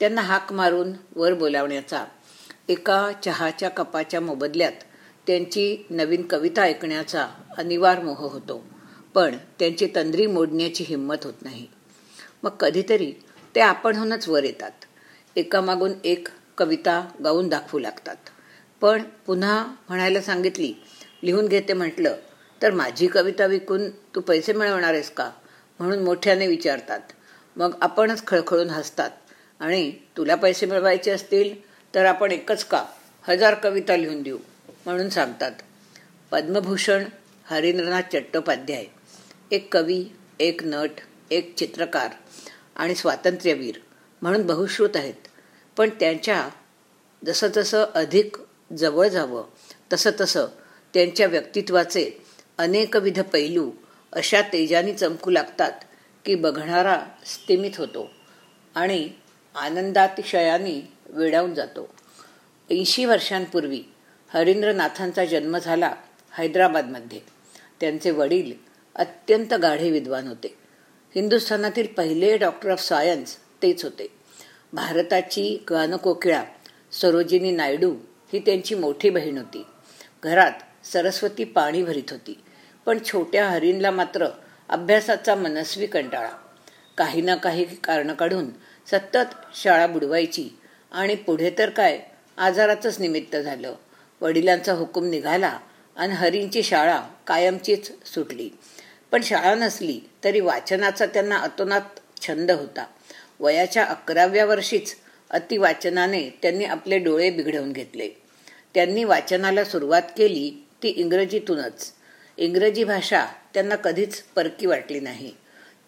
त्यांना 0.00 0.20
हाक 0.20 0.52
मारून 0.52 0.92
वर 1.16 1.34
बोलावण्याचा 1.34 2.04
एका 2.68 3.12
चहाच्या 3.24 3.68
कपाच्या 3.68 4.20
मोबदल्यात 4.20 4.72
त्यांची 5.26 5.86
नवीन 5.90 6.26
कविता 6.26 6.62
ऐकण्याचा 6.62 7.28
अनिवार्य 7.58 8.02
मोह 8.02 8.32
होतो. 8.32 8.64
पण 9.14 9.36
त्यांची 9.58 9.88
तंद्री 9.94 10.26
मोडण्याची 10.26 10.84
हिंमत 10.88 11.16
होत 11.24 11.34
नाही. 11.42 11.66
मग 12.42 12.50
कधीतरी 12.50 13.12
ते 13.54 13.60
आपणहूनच 13.60 14.28
वर 14.28 14.44
येतात. 14.44 14.70
एकामागून 15.36 15.92
एक 16.04 16.28
कविता 16.58 17.08
गाऊन 17.24 17.48
दाखवू 17.48 17.80
लागतात. 17.80 18.16
पण 18.80 19.02
पुन्हा 19.02 19.66
म्हणायला 19.88 20.20
सांगितली 20.20 20.74
लिहून 21.24 21.48
घेते 21.48 21.72
म्हटलं 21.72 22.16
तर 22.62 22.70
माझी 22.70 23.06
कविता 23.06 23.46
विकून 23.46 23.90
तू 23.90 24.20
पैसे 24.20 24.52
मिळवणार 24.52 24.94
आहेस 24.94 25.10
का? 25.10 25.30
म्हणून 25.78 25.98
मोठ्याने 25.98 26.46
विचारतात. 26.46 27.00
मग 27.56 27.74
आपणच 27.80 28.26
खळखळून 28.26 28.70
हसतात. 28.70 29.10
आणि 29.60 29.92
तुला 30.16 30.34
पैसे 30.34 30.66
मिळवायचे 30.66 31.10
असतील 31.10 31.68
तर 31.94 32.04
आपण 32.04 32.32
एकच 32.32 32.64
का? 32.64 32.84
हजार 33.22 33.54
कविता 33.54 33.96
लिहून 33.96 34.22
देऊ. 34.22 34.38
म्हणून 34.86 35.08
सांगतात. 35.08 35.52
पद्मभूषण 36.30 37.04
हरिंद्रनाथ 37.44 38.02
चट्टोपाध्याय 38.12 38.84
एक 39.50 39.74
कवी 39.74 40.04
एक 40.40 40.64
नट 40.64 40.90
एक 41.30 41.54
चित्रकार 41.56 42.08
आणि 42.76 42.94
स्वातंत्र्यवीर 42.94 43.78
म्हणून 44.22 44.46
बहुश्रुत 44.46 44.90
आहेत. 44.94 45.27
पण 45.78 45.90
त्यांच्या 45.90 46.48
जसं 47.26 47.46
जसं 47.46 47.84
अधिक 47.94 48.36
जवळ 48.78 49.08
जावं 49.08 49.44
तसं 49.92 50.10
तसं 50.20 50.46
त्यांच्या 50.94 51.26
व्यक्तित्वाचे 51.26 52.10
अनेकविध 52.58 53.20
पैलू 53.20 53.70
अशा 54.12 54.42
तेजानी 54.42 54.94
चमकू 54.94 55.30
लागतात 55.30 55.72
की 56.24 56.34
बघणारा 56.34 57.00
स्तिमित 57.26 57.70
होतो 57.78 58.10
आणि 58.74 59.10
आनंदातिशयाने 59.54 60.92
वेडावून 61.06 61.54
जातो. 61.54 61.88
ऐंशी 62.70 63.04
वर्षांपूर्वी 63.04 63.82
हरिंद्रनाथांचा 64.28 65.24
जन्म 65.24 65.58
झाला 65.58 65.94
हैदराबादमध्ये. 66.38 67.20
त्यांचे 67.80 68.10
वडील 68.10 68.52
अत्यंत 68.94 69.54
गाढे 69.54 69.90
विद्वान 69.90 70.28
होते. 70.28 70.58
हिंदुस्थानातील 71.14 71.86
पहिले 71.86 72.36
डॉक्टर 72.36 72.70
ऑफ 72.70 72.82
सायन्स 72.82 73.36
तेच 73.62 73.84
होते. 73.84 74.17
भारताची 74.72 75.64
गानकोकिळा 75.70 76.44
सरोजिनी 76.92 77.50
नायडू 77.50 77.94
ही 78.32 78.38
त्यांची 78.38 78.74
मोठी 78.74 79.10
बहीण 79.10 79.38
होती. 79.38 79.66
घरात 80.22 80.86
सरस्वती 80.86 81.44
पाणी 81.44 81.82
भरीत 81.82 82.10
होती. 82.10 82.38
पण 82.86 82.98
छोट्या 83.04 83.48
हरिणला 83.48 83.90
मात्र 83.90 84.26
अभ्यासाचा 84.68 85.34
मनस्वी 85.34 85.86
कंटाळा. 85.86 86.30
काही 86.96 87.22
ना 87.22 87.34
काही 87.34 87.64
कारणं 87.64 88.14
काढून 88.14 88.50
सतत 88.86 89.34
शाळा 89.62 89.86
बुडवायची 89.86 90.48
आणि 90.92 91.14
पुढे 91.14 91.52
तर 91.58 91.70
काय 91.70 92.00
आजाराचंच 92.36 93.00
निमित्त 93.00 93.36
झालं. 93.36 93.74
वडिलांचा 94.20 94.72
हुकूम 94.72 95.04
निघाला 95.04 95.58
आणि 95.96 96.12
हरींची 96.12 96.62
शाळा 96.62 97.02
कायमचीच 97.26 97.92
सुटली. 98.14 98.50
पण 99.10 99.22
शाळा 99.22 99.54
नसली 99.54 100.00
तरी 100.24 100.40
वाचनाचा 100.40 101.06
त्यांना 101.06 101.38
अतोनात 101.38 102.00
छंद 102.20 102.50
होता. 102.50 102.86
वयाच्या 103.40 103.84
अकराव्या 103.84 104.44
वर्षीच 104.44 104.94
अतिवाचनाने 105.30 106.30
त्यांनी 106.42 106.64
आपले 106.64 106.98
डोळे 106.98 107.30
बिघडवून 107.30 107.72
घेतले. 107.72 108.08
त्यांनी 108.74 109.04
वाचनाला 109.04 109.64
सुरुवात 109.64 110.02
केली 110.02 110.66
ती 110.82 110.88
इंग्रजीतूनच. 110.88 111.92
इंग्रजी 112.36 112.84
भाषा 112.84 113.26
त्यांना 113.54 113.76
कधीच 113.76 114.22
परकी 114.22 114.66
वाटली 114.66 115.00
नाही. 115.00 115.32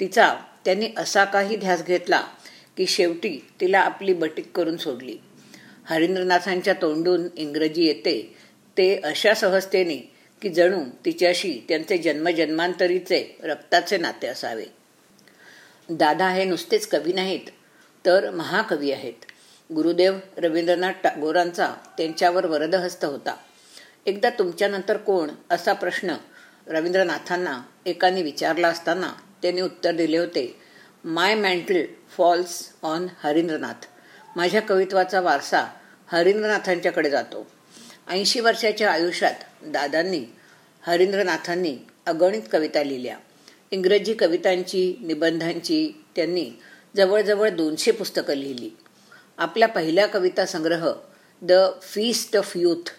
तिचा 0.00 0.36
त्यांनी 0.64 0.88
असा 0.96 1.24
काही 1.24 1.56
ध्यास 1.56 1.84
घेतला 1.84 2.20
की 2.76 2.86
शेवटी 2.86 3.48
तिला 3.60 3.80
आपली 3.80 4.14
बटीक 4.14 4.52
करून 4.56 4.76
सोडली. 4.76 5.18
हरिंद्रनाथांच्या 5.84 6.74
तोंडून 6.74 7.28
इंग्रजी 7.36 7.84
येते. 7.84 8.36
ते 8.78 9.00
अशा 9.04 9.34
सहजतेने 9.34 9.96
की 10.42 10.48
जणू 10.48 10.84
तिच्याशी 11.04 11.60
त्यांचे 11.68 11.98
जन्मजन्मांतरीचे 11.98 13.36
रक्ताचे 13.42 13.98
नाते 13.98 14.26
असावे. 14.26 14.64
दादा 15.92 16.28
हे 16.28 16.44
नुसतेच 16.44 16.88
कवी 16.88 17.12
नाहीत 17.12 17.50
तर 18.06 18.30
महाकवी 18.30 18.92
आहेत. 18.92 19.12
गुरुदेव 19.74 20.18
रवींद्रनाथ 20.36 20.92
टागोरांचा 21.02 21.74
त्यांच्यावर 21.96 22.46
वरदहस्त 22.46 23.04
होता. 23.04 23.36
एकदा 24.06 24.30
तुमच्यानंतर 24.30 24.96
कोण? 24.96 25.28
असा 25.50 25.72
प्रश्न 25.72 26.14
रवींद्रनाथांना 26.66 27.62
एकाने 27.86 28.22
विचारला 28.22 28.68
असताना 28.68 29.12
त्यांनी 29.42 29.60
उत्तर 29.60 29.94
दिले 29.94 30.16
होते 30.16 30.56
my 31.04 31.34
mantle 31.34 31.82
falls 32.16 32.72
on 32.82 33.06
Harindranath. 33.22 33.86
माझ्या 34.36 34.62
कवित्वाचा 34.62 35.20
वारसा 35.20 35.66
हरिंद्रनाथांच्याकडे 36.12 37.10
जातो. 37.10 37.50
ऐंशी 38.08 38.40
वर्षाच्या 38.40 38.92
आयुष्यात 38.92 39.34
दादांनी 39.62 40.24
हरिंद्रनाथांनी 40.82 41.76
अगणित 42.06 42.42
कविता 42.52 42.82
लिहिल्या. 42.82 43.16
इंग्रजी 43.72 44.14
कवितांची 44.14 44.96
निबंधांची 45.02 46.04
त्यांनी 46.16 46.50
जवळजवळ 46.96 47.48
दोनशे 47.48 47.90
पुस्तकं 47.90 48.34
लिहिली. 48.34 48.70
आपला 49.38 49.66
पहिला 49.66 50.06
कविता 50.06 50.46
संग्रह 50.46 50.92
द 51.42 51.52
फीस्ट 51.82 52.36
ऑफ 52.36 52.52
यूथ 52.56 52.90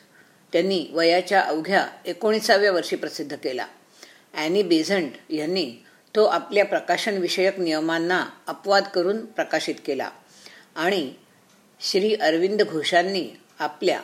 त्यांनी 0.54 0.86
वयाच्या 0.92 1.42
अवघ्या 1.42 1.88
एकोणीसाव्या 2.06 2.72
वर्षी 2.72 2.96
प्रसिद्ध 2.96 3.36
केला. 3.36 3.68
ॲनी 4.34 4.63
बेझंट 4.63 5.12
यांनी 5.30 5.72
तो 6.16 6.24
आपल्या 6.24 6.66
प्रकाशनविषयक 6.66 7.60
नियमांना 7.60 8.25
अपवाद 8.48 8.84
करून 8.84 9.25
प्रकाशित 9.25 9.75
केला. 9.86 10.10
आणि 10.75 11.13
श्री 11.82 12.16
अरविंद 12.16 12.62
घोषांनी 12.62 13.30
आपल्या 13.60 14.01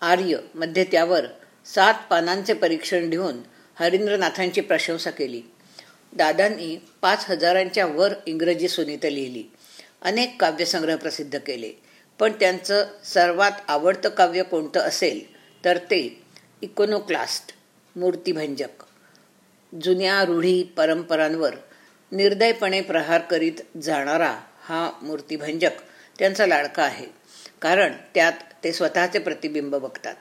आर्यमध्ये 0.00 0.84
त्यावर 0.84 1.26
सात 1.66 1.94
पानांचे 2.10 2.52
परीक्षण 2.52 3.04
लिहून 3.04 3.34
हरिंद्रनाथांची 3.74 4.60
प्रशंसा 4.60 5.10
केली. 5.10 5.42
दादांनी 6.12 6.86
पाच 7.02 7.24
हजारांच्या 7.28 7.86
वर 7.86 8.12
इंग्रजी 8.26 8.68
सुनीतं 8.68 9.08
लिहिली. 9.08 9.44
अनेक 10.02 10.40
काव्यसंग्रह 10.40 10.96
प्रसिद्ध 10.96 11.38
केले. 11.38 11.72
पण 12.18 12.32
त्यांचं 12.32 12.86
सर्वात 13.04 13.52
आवडतं 13.68 14.08
काव्य 14.08 14.42
कोणतं 14.42 14.80
असेल 14.80 15.36
तर 15.64 15.76
ते 15.76 16.22
इकोनोक्लास्ट 16.62 17.52
मूर्तिभंजक. 17.96 18.84
जुन्या 19.82 20.24
रूढी 20.24 20.62
परंपरांवर 20.62 21.54
निर्दयपणे 22.12 22.80
प्रहार 22.80 23.20
करीत 23.20 23.78
जाणारा 23.82 24.38
हा 24.62 24.90
मूर्तिभंजक 25.02 25.70
त्यांचा 26.18 26.46
लाडका 26.46 26.82
आहे. 26.82 27.06
कारण 27.62 27.92
त्यात 28.14 28.32
ते 28.64 28.72
स्वतःचे 28.72 29.18
प्रतिबिंब 29.18 29.76
बघतात. 29.76 30.14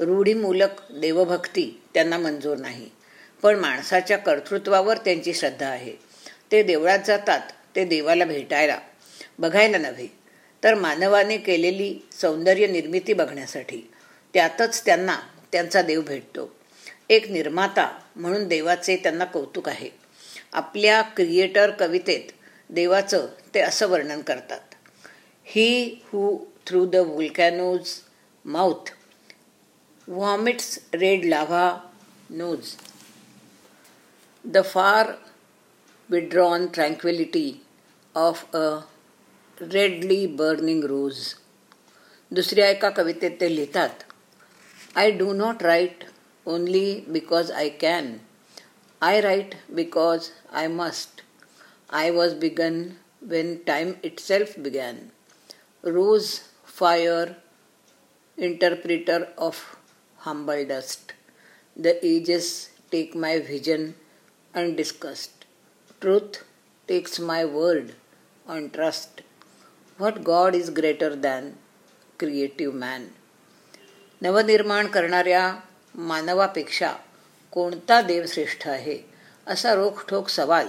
रूढीमूलक 0.00 0.92
देवभक्ती 0.92 1.82
त्यांना 1.94 2.18
मंजूर 2.18 2.56
नाही. 2.56 2.90
पण 3.42 3.58
माणसाच्या 3.58 4.18
कर्तृत्वावर 4.18 4.96
त्यांची 4.96 5.34
श्रद्धा 5.34 5.68
आहे. 5.68 5.94
ते 6.52 6.62
देवळात 6.62 6.98
जातात 7.06 7.40
ते 7.76 7.84
देवाला 7.84 8.24
भेटायला. 8.24 8.78
बघायला 9.38 9.78
नव्हे 9.78 10.06
तर 10.64 10.74
मानवाने 10.74 11.36
केलेली 11.36 11.98
सौंदर्य 12.20 12.66
निर्मिती 12.66 13.12
बघण्यासाठी. 13.12 13.90
त्यातच 14.34 14.84
त्यांना 14.84 15.16
त्यांचा 15.52 15.82
देव 15.82 16.00
भेटतो. 16.00 16.56
एक 17.08 17.30
निर्माता 17.30 17.98
म्हणून 18.16 18.48
देवाचे 18.48 18.96
त्यांना 18.96 19.24
कौतुक 19.24 19.68
आहे. 19.68 19.90
आपल्या 20.52 21.02
क्रिएटर 21.02 21.70
कवितेत 21.70 22.32
देवाचं 22.70 23.26
ते 23.54 23.60
असं 23.60 23.86
वर्णन 23.86 24.20
करतात. 24.20 24.60
ही 25.44 26.00
who 26.04 26.44
through 26.66 26.86
the 26.86 26.96
volcano's 26.96 27.88
mouth 28.44 28.90
vomits 30.08 30.78
red 30.94 31.24
lava 31.24 31.78
knows 32.30 32.60
The 34.45 34.61
far 34.65 35.11
withdrawn 36.09 36.65
tranquillity 36.67 37.49
of 38.15 38.55
a 38.55 38.67
redly 39.57 40.25
burning 40.37 40.83
rose 40.83 41.19
दुसऱ्या 42.31 42.69
एका 42.69 42.89
कवितेत 42.89 43.39
ते 43.41 43.55
लिहितात 43.55 44.03
I 44.95 45.11
do 45.11 45.31
not 45.33 45.63
write 45.63 46.03
only 46.45 47.03
because 47.07 47.51
I 47.51 47.69
can 47.81 48.15
I 49.01 49.21
write 49.21 49.55
because 49.69 50.29
I 50.51 50.67
must 50.67 51.21
I 51.93 52.11
was 52.11 52.33
begun 52.33 52.83
when 53.21 53.55
time 53.67 53.91
itself 54.19 54.59
began 54.59 54.97
rose 55.83 56.29
fire 56.79 57.31
interpreter 58.37 59.23
of 59.37 59.55
humble 60.17 60.65
dust. 60.65 61.13
The 61.77 62.05
ages 62.05 62.71
take 62.91 63.15
my 63.15 63.39
vision 63.39 63.95
undiscussed. 64.54 65.46
Truth 66.00 66.44
takes 66.88 67.18
my 67.18 67.44
word 67.44 67.94
on 68.46 68.68
trust. 68.70 69.22
What 69.98 70.22
God 70.22 70.54
is 70.54 70.68
greater 70.70 71.14
than 71.16 71.52
creative 72.20 72.74
man 72.78 73.06
Navnirman 74.22 74.86
करणाऱ्या 74.86 75.44
मानवापेक्षा 75.94 76.92
कोणता 77.52 78.00
देव 78.02 78.26
श्रेष्ठ 78.28 78.66
आहे 78.68 78.98
असा 79.46 79.74
रोखठोक 79.74 80.28
सवाल 80.28 80.66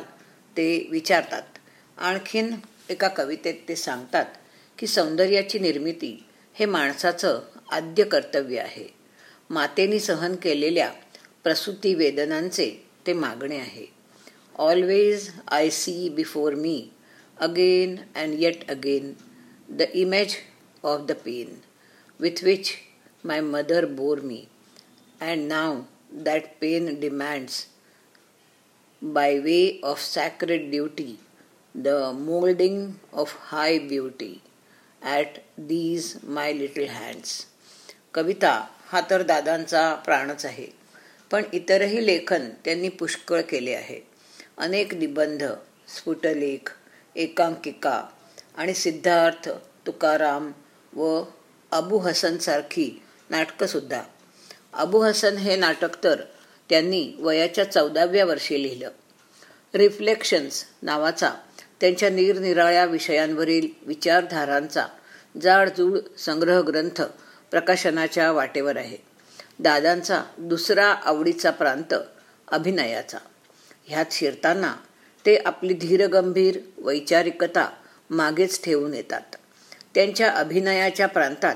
ते 0.57 0.65
विचारतात 0.91 1.59
आणखीन 1.97 2.53
एका 2.89 3.07
कवितेत 3.07 3.55
ते 3.67 3.75
सांगतात 3.75 4.25
की 4.79 4.87
सौंदर्याची 4.87 5.59
निर्मिती 5.59 6.15
हे 6.53 6.65
माणसाचं 6.65 7.41
आद्य 7.71 8.03
कर्तव्य 8.03 8.59
आहे 8.59 8.87
मातेने 9.49 9.99
सहन 9.99 10.35
केलेल्या 10.35 10.89
प्रसूती 11.43 11.93
वेदनांचे 11.95 12.71
ते 13.06 13.12
मागणे 13.12 13.58
आहे 13.58 13.86
always 14.58 15.28
I 15.50 15.70
see 15.70 16.08
before 16.08 16.54
me 16.54 16.78
again 17.36 17.96
and 18.16 18.34
yet 18.38 18.68
again 18.70 19.12
the 19.70 19.82
image 19.94 20.36
of 20.84 21.06
the 21.06 21.12
pen 21.24 21.56
with 22.20 22.42
which 22.44 22.72
my 23.24 23.40
mother 23.40 23.86
bore 23.92 24.20
me 24.20 24.44
and 25.20 25.46
now 25.48 25.80
that 26.24 26.46
pen 26.60 26.94
demands 27.00 27.64
by 29.02 29.38
way 29.38 29.58
of 29.84 30.00
sacred 30.00 30.70
duty 30.70 31.14
the 31.74 31.88
moulding 32.16 32.90
of 33.12 33.36
high 33.42 33.78
beauty 33.78 34.34
at 35.02 35.38
these 35.58 36.12
my 36.26 36.52
little 36.52 36.86
hands 36.88 37.44
कविता 38.14 38.52
हा 38.86 39.00
तर 39.10 39.22
दादांचा 39.22 39.94
प्राणच 39.94 40.44
आहे 40.46 40.66
पण 41.33 41.43
इतरही 41.53 42.05
लेखन 42.05 42.49
त्यांनी 42.65 42.89
पुष्कळ 42.89 43.41
केले 43.41 43.73
आहे. 43.73 44.07
अनेक 44.57 44.93
निबंध 44.93 45.43
स्फुटलेख 45.87 46.71
एकांकिका 47.15 48.03
आणि 48.57 48.73
सिद्धार्थ 48.73 49.49
तुकाराम 49.87 50.51
व 50.93 51.23
अबू 51.71 51.97
हसनसारखी 51.97 53.01
नाटकंसुद्धा 53.29 54.01
अबू 54.73 54.99
हसन 54.99 55.37
हे 55.37 55.55
नाटक 55.55 56.03
तर 56.03 56.21
त्यांनी 56.69 57.13
वयाच्या 57.19 57.71
चौदाव्या 57.71 58.25
वर्षी 58.25 58.63
लिहिलं. 58.63 58.89
रिफ्लेक्शन्स 59.73 60.65
नावाचा 60.81 61.31
त्यांच्या 61.81 62.09
निरनिराळ्या 62.09 62.85
विषयांवरील 62.85 63.67
विचारधारांचा 63.81 64.85
जाडजूड 65.41 65.97
संग्रह 66.17 66.61
ग्रंथ 66.61 67.01
प्रकाशनाच्या 67.51 68.31
वाटेवर 68.31 68.77
आहे. 68.77 69.12
दादांचा 69.59 70.23
दुसरा 70.37 70.85
आवडीचा 70.85 71.51
प्रांत 71.51 71.93
अभिनयाचा. 72.47 73.17
ह्यात 73.85 74.05
शिरताना 74.11 74.73
ते 75.25 75.35
आपली 75.45 75.73
धीरगंभीर 75.73 76.57
वैचारिकता 76.77 77.69
मागेच 78.09 78.63
ठेवून 78.63 78.93
येतात. 78.93 79.35
त्यांच्या 79.95 80.31
अभिनयाच्या 80.31 81.07
प्रांतात 81.07 81.55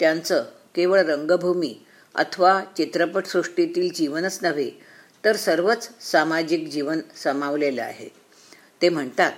त्यांचं 0.00 0.44
केवळ 0.74 1.00
रंगभूमी 1.00 1.74
अथवा 2.14 2.60
चित्रपटसृष्टीतील 2.76 3.92
जीवनच 3.94 4.38
नव्हे 4.42 4.70
तर 5.24 5.36
सर्वच 5.36 5.88
सामाजिक 6.02 6.68
जीवन 6.68 7.00
सामावलेलं 7.16 7.82
आहे. 7.82 8.08
ते 8.82 8.88
म्हणतात 8.88 9.32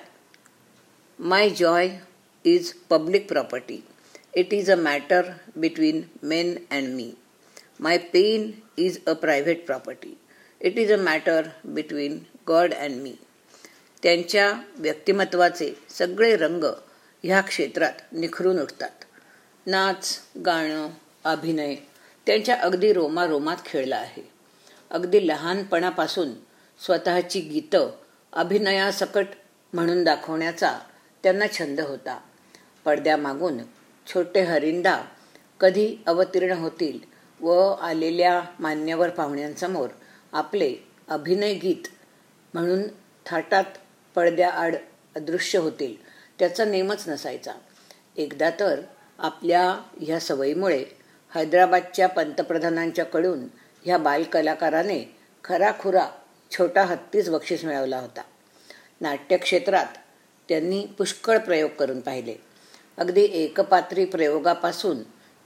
my 1.18 1.50
joy 1.50 1.88
is 2.44 2.72
public 2.90 3.28
property 3.28 3.84
it 4.34 4.54
is 4.54 4.70
a 4.70 4.74
matter 4.74 5.30
between 5.56 6.02
men 6.22 6.54
and 6.70 6.88
me 6.88 7.12
My 7.84 7.98
pain 7.98 8.42
is 8.78 8.96
a 9.06 9.14
private 9.14 9.66
property. 9.70 10.14
It 10.60 10.78
is 10.78 10.92
a 10.92 10.96
matter 10.96 11.42
between 11.64 12.18
God 12.48 12.74
and 12.74 12.94
me 12.94 13.14
त्यांच्या 14.02 14.52
व्यक्तिमत्वाचे 14.76 15.72
सगळे 15.88 16.36
रंग 16.36 16.64
ह्या 17.22 17.40
क्षेत्रात 17.40 17.92
निखरून 18.12 18.60
उठतात. 18.60 18.90
नाच 19.66 20.18
गाणं 20.46 20.88
अभिनय 21.24 21.74
त्यांच्या 22.26 22.56
अगदी 22.56 22.92
रोमारोमात 22.92 23.56
खेळला 23.64 23.96
आहे. 23.96 24.30
अगदी 24.90 25.28
लहानपणापासून 25.28 26.28
स्वतःची 26.84 27.40
गीतं 27.40 27.90
अभिनयासकट 28.32 29.26
म्हणून 29.72 30.04
दाखवण्याचा 30.04 30.78
त्यांना 31.22 31.46
छंद 31.46 31.80
होता. 31.80 32.20
पडद्यामागून 32.84 33.58
छोटे 34.06 34.40
हरिंदा 34.40 35.02
कधी 35.60 35.96
अवतीर्ण 36.06 36.52
होतील 36.52 37.09
व 37.40 37.70
आलेल्या 37.70 38.42
मान्यवर 38.60 39.10
पाहुण्यांसमोर 39.10 39.88
आपले 40.32 40.74
अभिनय 41.08 41.54
गीत 41.54 41.88
म्हणून 42.54 42.82
थाटात 43.26 43.64
पडद्याआड 44.14 44.76
अदृश्य 45.16 45.58
होतील 45.58 45.94
त्याचा 46.38 46.64
नेमच 46.64 47.08
नसायचा. 47.08 47.52
एकदा 48.16 48.50
तर 48.60 48.80
आपल्या 49.18 49.80
ह्या 50.00 50.20
सवयीमुळे 50.20 50.84
हैदराबादच्या 51.34 52.08
पंतप्रधानांच्याकडून 52.08 53.46
ह्या 53.84 53.98
बालकलाकाराने 53.98 55.16
खराखुरा 55.44 56.08
छोटा 56.50 56.84
हत्तीच 56.84 57.30
बक्षीस 57.30 57.64
मिळवला 57.64 57.98
होता. 57.98 58.22
नाट्यक्षेत्रात 59.00 59.86
त्यांनी 60.48 60.86
पुष्कळ 60.98 61.38
प्रयोग 61.38 61.70
करून 61.70 62.00
पाहिले. 62.00 62.34
अगदी 62.98 63.22
एकपात्री 63.32 64.04
प्रयोगापासून 64.04 64.96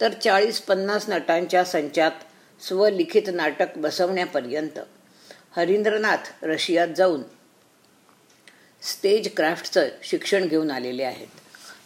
तर 0.01 0.13
चाळीस 0.13 0.61
पन्नास 0.61 1.09
नटांच्या 1.09 1.65
संचात 1.65 2.11
स्वलिखित 2.61 3.23
नाटक 3.35 3.67
बसवण्यापर्यंत 3.77 4.79
हरिंद्रनाथ 5.57 6.45
रशियात 6.45 6.89
जाऊन 6.97 7.23
स्टेज 8.83 9.29
क्राफ्टचं 9.37 9.89
शिक्षण 10.03 10.49
घेऊन 10.49 10.71
आलेले 10.71 11.03
आहेत. 11.03 11.27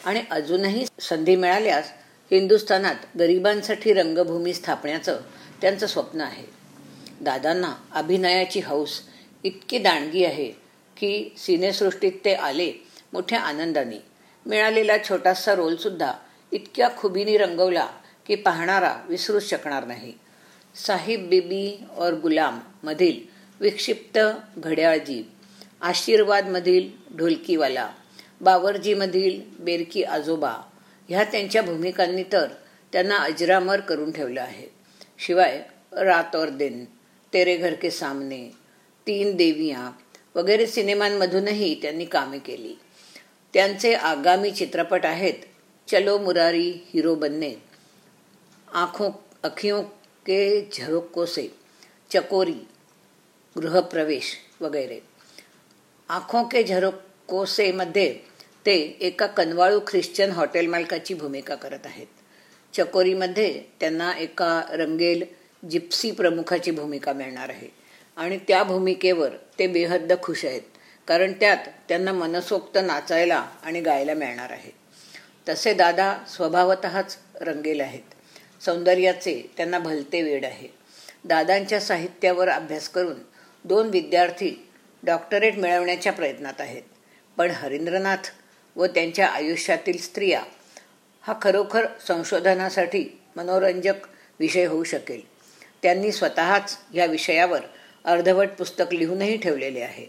आणि 0.05 0.23
अजूनही 0.31 0.87
संधी 1.01 1.37
मिळाल्यास 1.37 1.91
हिंदुस्थानात 2.31 2.95
गरिबांसाठी 3.19 3.93
रंगभूमी 3.93 4.55
स्थापण्याचं 4.55 5.21
त्यांचं 5.61 5.87
स्वप्न 5.87 6.21
आहे. 6.21 6.45
दादांना 7.21 7.75
अभिनयाची 7.93 8.61
हौस 8.61 9.01
इतकी 9.45 9.79
दांडगी 9.79 10.25
आहे 10.25 10.51
की 10.97 11.35
सिनेसृष्टीत 11.39 12.13
ते 12.25 12.35
आले 12.35 12.73
मोठ्या 13.13 13.41
आनंदाने. 13.41 14.03
मिळालेला 14.47 14.99
छोटासा 14.99 15.55
रोलसुद्धा 15.55 16.13
इतक्या 16.53 16.89
खुबीने 16.97 17.37
रंगवला 17.37 17.89
की 18.29 18.35
पाहणारा 18.35 18.95
विसरूच 19.09 19.49
शकणार 19.51 19.87
नाही. 19.87 20.13
साहिब 20.77 21.29
बीबी 21.29 21.85
और 21.97 22.15
गुलाम 22.15 22.59
मधील 22.83 23.21
विक्षिप्त 23.61 24.19
घड्याळजी 24.59 25.23
आशीर्वादमधील 25.81 26.89
ढोलकीवाला 27.17 27.91
बावरजीमधील 28.41 29.41
बेरकी 29.59 30.03
आजोबा 30.03 30.55
ह्या 31.09 31.25
त्यांच्या 31.25 31.63
भूमिकांनी 31.63 32.23
तर 32.33 32.47
त्यांना 32.93 33.17
अजरामर 33.17 33.81
करून 33.81 34.11
ठेवलं 34.13 34.41
आहे. 34.41 34.67
शिवाय 35.19 35.59
रात 35.93 36.37
और 36.37 36.49
दिन 36.49 36.85
तेरे 37.33 37.57
घर 37.57 37.75
के 37.75 37.91
सामने 37.91 38.43
तीन 39.07 39.37
देविया 39.37 39.91
वगैरे 40.35 40.67
सिनेमांमधूनही 40.67 41.75
त्यांनी 41.83 42.05
कामे 42.05 42.39
केली. 42.39 42.75
त्यांचे 43.55 43.95
आगामी 43.95 44.51
चित्रपट 44.51 45.07
आहेत 45.07 45.35
चलो 45.89 46.19
मुरारी 46.19 46.71
हिरो 46.95 47.15
बनने 47.15 47.55
आँखों 48.73 49.11
अखियों 49.43 49.83
के 50.27 50.71
झरोकों 50.73 51.27
से 51.27 51.49
चकोरी 52.11 52.69
गृहप्रवेश 53.57 54.37
वगैरे 54.61 55.01
आखों 56.09 56.45
के 56.45 56.63
झरोकों 56.65 57.45
से 57.45 57.73
मध्ये 57.73 58.19
ते 58.67 58.97
एका 59.01 59.27
कनवाळू 59.27 59.81
ख्रिश्चन 59.87 60.31
हॉटेल 60.31 60.67
मालकाची 60.67 61.15
भूमिका 61.15 61.55
करत 61.55 61.79
आहेत. 61.85 62.07
चकोरीमध्ये 62.77 63.63
त्यांना 63.81 64.13
एका 64.13 64.63
रंगेल 64.71 65.25
जिप्सी 65.71 66.11
प्रमुखाची 66.11 66.71
भूमिका 66.71 67.13
मिळणार 67.13 67.49
आहे. 67.49 67.69
आणि 68.17 68.39
त्या 68.49 68.63
भूमिकेवर 68.63 69.29
ते 69.59 69.67
बेहद्द 69.67 70.13
खुश 70.23 70.45
आहेत 70.45 70.63
कारण 71.09 71.33
त्यात 71.33 71.57
त्यांना 71.89 72.13
मनसोक्त 72.13 72.79
नाचायला 72.83 73.49
आणि 73.63 73.81
गायला 73.81 74.15
मिळणार 74.15 74.51
आहे. 74.51 74.71
तसे 75.49 75.75
दादा 75.75 76.19
स्वभावतःच 76.29 77.19
रंगेल 77.41 77.81
आहेत. 77.81 78.18
सौंदर्याचे 78.65 79.51
त्यांना 79.57 79.79
भलते 79.79 80.23
वेड 80.23 80.45
आहे. 80.45 80.69
दादांच्या 81.25 81.81
साहित्यावर 81.81 82.49
अभ्यास 82.49 82.89
करून 82.89 83.17
दोन 83.65 83.89
विद्यार्थी 83.89 84.69
डॉक्टरेट 85.03 85.59
मिळवण्याच्या 85.59 86.13
प्रयत्नात 86.13 86.61
आहेत. 86.61 86.83
पण 87.37 87.51
हरिंद्रनाथ 87.51 88.31
व 88.77 88.87
त्यांच्या 88.87 89.27
आयुष्यातील 89.27 89.99
स्त्रिया 89.99 90.43
हा 91.21 91.35
खरोखर 91.43 91.87
संशोधनासाठी 92.09 93.21
मनोरंजक 93.37 93.95
विषय 94.41 94.65
होऊ 94.65 94.85
शकेल. 94.85 95.21
त्यांनी 95.83 96.13
स्वतःच 96.13 96.79
या 96.95 97.07
विषयावर 97.07 97.61
अर्धवट 98.05 98.49
पुस्तक 98.49 98.95
लिहूनही 98.95 99.37
ठेवलेले 99.37 99.81
आहे. 99.81 100.07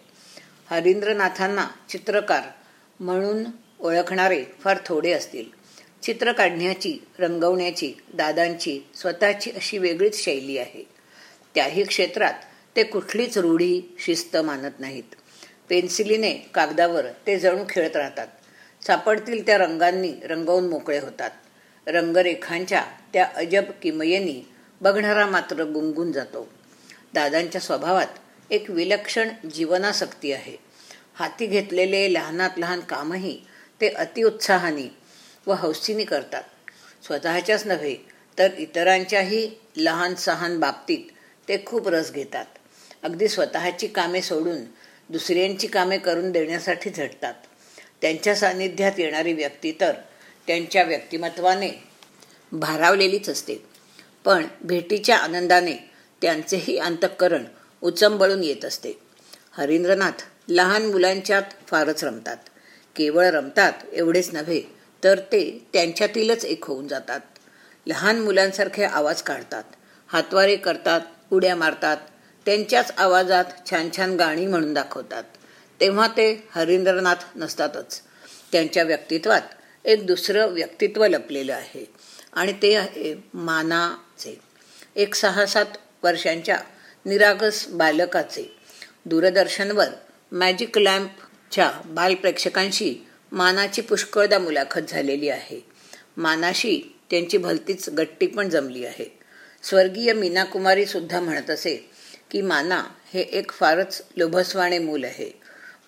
हरिंद्रनाथांना 0.70 1.68
चित्रकार 1.90 2.42
म्हणून 3.00 3.44
ओळखणारे 3.80 4.44
फार 4.60 4.78
थोडे 4.86 5.12
असतील. 5.12 5.59
चित्र 6.04 6.32
काढण्याची 6.32 6.98
रंगवण्याची 7.20 7.94
दादांची 8.14 8.82
स्वतःची 8.96 9.52
अशी 9.52 9.78
वेगळीच 9.78 10.24
शैली 10.24 10.58
आहे. 10.58 10.84
त्याही 11.56 11.84
क्षेत्रात 11.84 12.34
ते 12.76 12.84
कुठलीच 12.84 13.38
रूढी 13.38 13.96
शिस्त 14.00 14.38
मानत 14.38 14.80
नाहीत. 14.80 15.04
पेन्सिलीने 15.70 16.34
कागदावर 16.34 17.06
ते 17.28 17.40
जणू 17.40 17.64
खेळत 17.70 17.96
राहतात. 17.96 18.28
सापडतील 18.88 19.46
त्या 19.46 19.58
रंगांनी 19.58 20.14
रंगवून 20.24 20.70
मोकळे 20.70 21.00
होतात. 21.00 21.32
रंगरेखांच्या 21.88 22.86
त्या 23.14 23.30
अजब 23.36 23.64
किमयेनी 23.82 24.42
बघणारा 24.82 25.26
मात्र 25.26 25.64
गुंगून 25.64 26.12
जातो. 26.12 26.50
दादांच्या 27.14 27.62
स्वभावात 27.62 28.08
एक 28.50 28.70
विलक्षण 28.70 29.30
जीवनासक्ती 29.54 30.32
आहे. 30.32 30.58
हाती 31.14 31.46
घेतलेले 31.46 32.14
लहानात 32.14 32.50
लहान 32.58 32.80
कामही 32.80 33.42
ते 33.82 33.90
अतिउत्साहाने 33.90 34.99
व 35.50 35.54
हौसीने 35.54 36.04
करतात. 36.04 36.44
स्वतःच्याच 37.06 37.66
नव्हे 37.66 37.96
तर 38.38 38.50
इतरांच्याही 38.58 39.52
लहान 39.78 40.16
सहान 40.16 40.60
बाबतीत 40.60 41.12
ते 41.48 41.64
खूप 41.66 41.88
रस 41.88 42.12
घेतात. 42.12 42.46
अगदी 43.04 43.28
स्वतःची 43.28 43.88
कामे 43.88 44.22
सोडून 44.22 44.58
दुसऱ्यांची 45.10 45.68
कामे 45.68 45.98
करून 45.98 46.32
देण्यासाठी 46.32 46.90
झटतात. 46.90 47.34
त्यांच्या 48.02 48.36
सान्निध्यात 48.36 48.92
येणारी 48.98 49.34
व्यक्ती 49.34 49.78
तर 49.80 49.92
त्यांच्या 50.48 50.84
व्यक्तिमत्वाने 50.84 51.84
भारावलेलीच 52.52 53.30
असते. 53.30 53.56
पण 54.26 54.48
भेटीच्या 54.62 55.18
आनंदाने 55.18 55.92
त्यांचेही 56.22 56.78
अंतःकरण 56.78 57.44
उचंबळून 57.82 58.44
येत 58.44 58.66
असते. 58.66 58.92
हरिंद्रनाथ 59.52 60.24
लहान 60.48 60.86
मुलांच्यात 60.86 61.44
फारच 61.68 62.04
रमतात. 62.04 62.38
केवळ 62.96 63.26
रमतात 63.26 63.74
एवढेच 63.94 64.30
नव्हे 64.34 64.79
तर 65.04 65.20
ते 65.20 65.68
त्यांच्यातीलच 65.74 66.46
एक 66.46 66.66
होऊन 66.66 66.88
जातात. 66.88 67.20
लहान 67.88 68.20
मुलांसारखे 68.20 68.84
आवाज 68.84 69.22
काढतात. 69.22 69.64
हातवारे 70.08 70.56
करतात 70.56 71.02
उड्या 71.32 71.56
मारतात. 71.56 71.98
त्यांच्याच 72.46 72.92
आवाजात 72.98 73.46
छान 73.70 73.90
छान 73.98 74.16
गाणी 74.16 74.46
म्हणून 74.46 74.74
दाखवतात. 74.74 75.24
तेव्हा 75.82 76.08
ते 76.08 76.48
हरिंद्रनाथ 76.52 77.16
नसतातच. 77.36 78.02
त्यांच्या 78.52 78.84
व्यक्तित्वात 78.84 79.42
एक 79.86 80.06
दुसरं 80.06 80.46
व्यक्तित्व 80.48 81.08
लपलेलं 81.08 81.54
आहे. 81.54 81.94
आणि 82.34 82.54
ते 82.54 82.76
आहे 82.76 83.24
मानाचे. 83.34 84.40
एक 84.96 85.16
सहा 85.16 85.46
सात 85.46 85.66
वर्षांच्या 86.04 86.58
निरागस 87.06 87.68
बालकाचे. 87.68 88.56
दूरदर्शनवर 89.06 89.88
मॅजिक 90.32 90.78
लॅम्पच्या 90.78 91.72
बालप्रेक्षकांशी 91.86 93.09
मानाची 93.32 93.82
पुष्कळदा 93.82 94.39
मुलाखत 94.39 94.82
झालेली 94.88 95.30
आहे. 95.30 95.65
मानाशी 96.18 96.82
त्यांची 97.10 97.38
भलतीच 97.38 97.89
गट्टी 97.89 98.28
पण 98.28 98.50
जमली 98.50 98.86
आहे. 98.86 99.20
स्वर्गीय 99.63 100.13
मीनाकुमारी 100.13 100.86
सुद्धा 100.86 101.20
म्हणत 101.20 101.50
असे 101.50 101.89
की 102.32 102.42
माना 102.42 102.84
हे 103.13 103.22
एक 103.22 103.52
फारच 103.52 104.02
लोभसवाणे 104.18 104.80
मूल 104.80 105.04
आहे. 105.04 105.39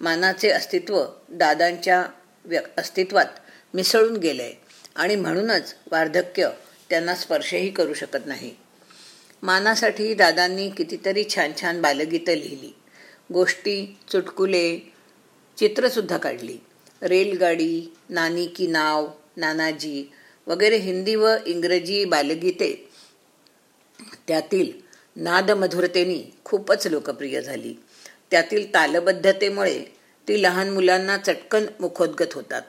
मानाचे 0.02 0.50
अस्तित्व 0.50 1.06
दादांच्या 1.30 2.06
अस्तित्वात 2.78 3.26
मिसळून 3.74 4.18
गेले 4.18 4.52
आणि 4.96 5.16
म्हणूनच 5.16 5.76
वार्धक्य 5.92 6.50
त्यांना 6.90 7.16
स्पर्शही 7.16 7.70
करू 7.70 7.94
शकत 7.94 8.26
नाही. 8.26 8.56
मानासाठी 9.44 10.14
दादांनी 10.14 10.70
कितीतरी 10.70 11.24
छान 11.36 11.52
छान 11.62 11.82
बालगीतं 11.82 12.32
लिहिली. 12.32 12.76
गोष्टी 13.34 13.98
चुटकुले 14.12 14.94
चित्रसुद्धा 15.58 16.18
काढली. 16.18 16.58
रेलगाडी 17.04 17.94
नानी 18.10 18.46
की 18.46 18.68
नाव 18.68 19.08
नानाजी 19.38 20.12
वगैरे 20.48 20.78
हिंदी 20.78 21.16
व 21.16 21.30
इंग्रजी 21.46 22.06
बालगीते. 22.06 22.90
त्यातील 24.28 24.72
नादमधुरतेनी 25.16 26.24
खूपच 26.44 26.88
लोकप्रिय 26.88 27.42
झाली. 27.42 27.76
त्यातील 28.32 28.74
तालबद्धतेमुळे 28.74 29.84
ती 30.28 30.44
लहान 30.44 30.70
मुलांना 30.70 31.18
चटकन 31.18 31.66
मुखोद्गत 31.80 32.34
होतात. 32.34 32.62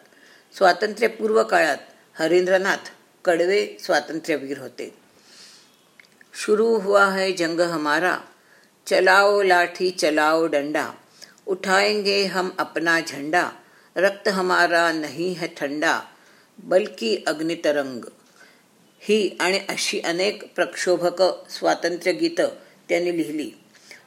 स्वातंत्र्यपूर्व 0.57 1.43
काळात 1.43 1.79
हरिंद्रनाथ 2.19 2.91
कडवे 3.25 3.77
स्वातंत्र्यवीर 3.81 4.59
होते. 4.59 4.95
शुरू 6.35 6.67
हुआ 6.67 7.05
है 7.05 7.33
जंग 7.33 7.61
हमारा 7.61 8.19
चलाओ 8.87 9.43
लाठी 9.43 9.91
चलाओ 9.91 10.47
डंडा 10.47 10.89
उठाएंगे 11.47 12.23
हम 12.23 12.51
अपना 12.59 13.01
झंडा 13.01 13.51
रक्त 13.97 14.29
हमारा 14.29 14.93
नहीं 14.93 15.39
है 15.39 15.49
थंडा 15.57 16.01
बल्कि 16.59 17.23
अग्नितरंग 17.27 18.05
ही 19.01 19.37
आणि 19.41 19.61
अशी 19.69 20.01
अनेक 20.01 20.55
प्रक्षोभक 20.55 21.51
स्वातंत्र्य 21.51 22.13
गीतं 22.13 22.49
त्यांनी 22.89 23.17
लिहिली. 23.17 23.51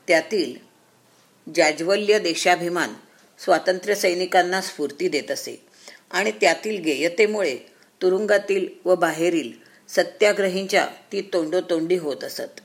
त्यातील 0.08 0.56
जाज्वल्य 1.56 2.20
देशाभिमान 2.20 2.94
स्वातंत्र्य 3.40 3.96
सैनिकांना 3.96 4.62
स्फूर्ती 4.62 5.08
देत 5.08 5.32
असे 5.32 5.66
आणि 6.12 6.32
त्यातील 6.32 6.82
गेयतेमुळे 6.82 7.58
तुरुंगातील 8.02 8.68
व 8.86 8.96
बाहेरील 8.96 9.52
सत्याग्रहींच्या 9.90 10.88
ती 11.12 11.22
तोंडोतोंडी 11.22 11.98
होत 11.98 12.24
असत. 12.24 12.60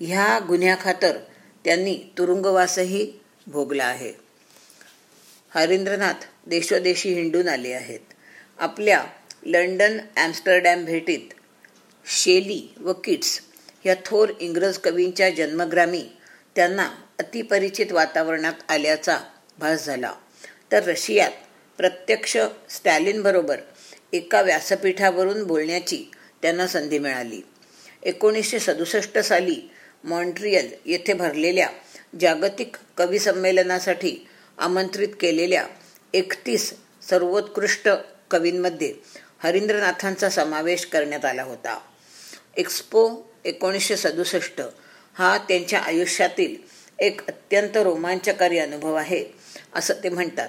ह्या 0.00 0.38
गुन्ह्याखातर 0.48 1.18
त्यांनी 1.64 1.98
तुरुंगवासही 2.18 3.12
भोगला 3.46 3.84
आहे. 3.84 4.12
हरिंद्रनाथ 5.54 6.31
देशोदेशी 6.46 7.12
हिंडून 7.14 7.48
आले 7.48 7.72
आहेत. 7.72 8.00
आपल्या 8.58 9.04
लंडन 9.46 9.98
ॲम्स्टरडॅम 10.16 10.84
भेटीत 10.84 11.34
शेली 12.06 12.74
व 12.80 12.92
किट्स 12.92 13.40
या 13.86 13.94
थोर 14.06 14.30
इंग्रज 14.40 14.78
कवींच्या 14.78 15.30
जन्मग्रामी 15.30 16.04
त्यांना 16.56 16.88
अतिपरिचित 17.18 17.92
वातावरणात 17.92 18.70
आल्याचा 18.70 19.18
भास 19.58 19.86
झाला. 19.86 20.12
तर 20.72 20.82
रशियात 20.82 21.30
प्रत्यक्ष 21.78 22.36
स्टॅलिनबरोबर 22.70 23.60
एका 24.12 24.42
व्यासपीठावरून 24.42 25.42
बोलण्याची 25.44 26.10
त्यांना 26.42 26.66
संधी 26.66 26.98
मिळाली. 26.98 27.40
एकोणीसशे 28.02 28.58
सदुसष्ट 28.58 29.18
साली 29.18 29.60
मॉन्ट्रियल 30.04 30.70
येथे 30.84 31.12
भरलेल्या 31.12 31.68
जागतिक 32.20 32.76
कवी 32.96 33.18
संमेलनासाठी 33.18 34.16
आमंत्रित 34.58 35.08
केलेल्या 35.20 35.66
एकतीस 36.14 36.72
सर्वोत्कृष्ट 37.10 37.88
कवींमध्ये 38.30 38.94
हरिंद्रनाथांचा 39.38 40.28
समावेश 40.30 40.86
करण्यात 40.86 41.24
आला 41.24 41.42
होता. 41.42 41.78
एक्सपो 42.56 43.32
एकोणीसशे 43.44 43.96
सदुसष्ट 43.96 44.60
हा 45.14 45.38
त्यांच्या 45.38 45.80
आयुष्यातील 45.80 46.56
एक 46.98 47.28
अत्यंत 47.28 47.76
रोमांचकारी 47.76 48.58
अनुभव 48.58 48.94
आहे 48.94 49.24
असं 49.74 49.94
ते 49.94 50.08
म्हणतात. 50.08 50.48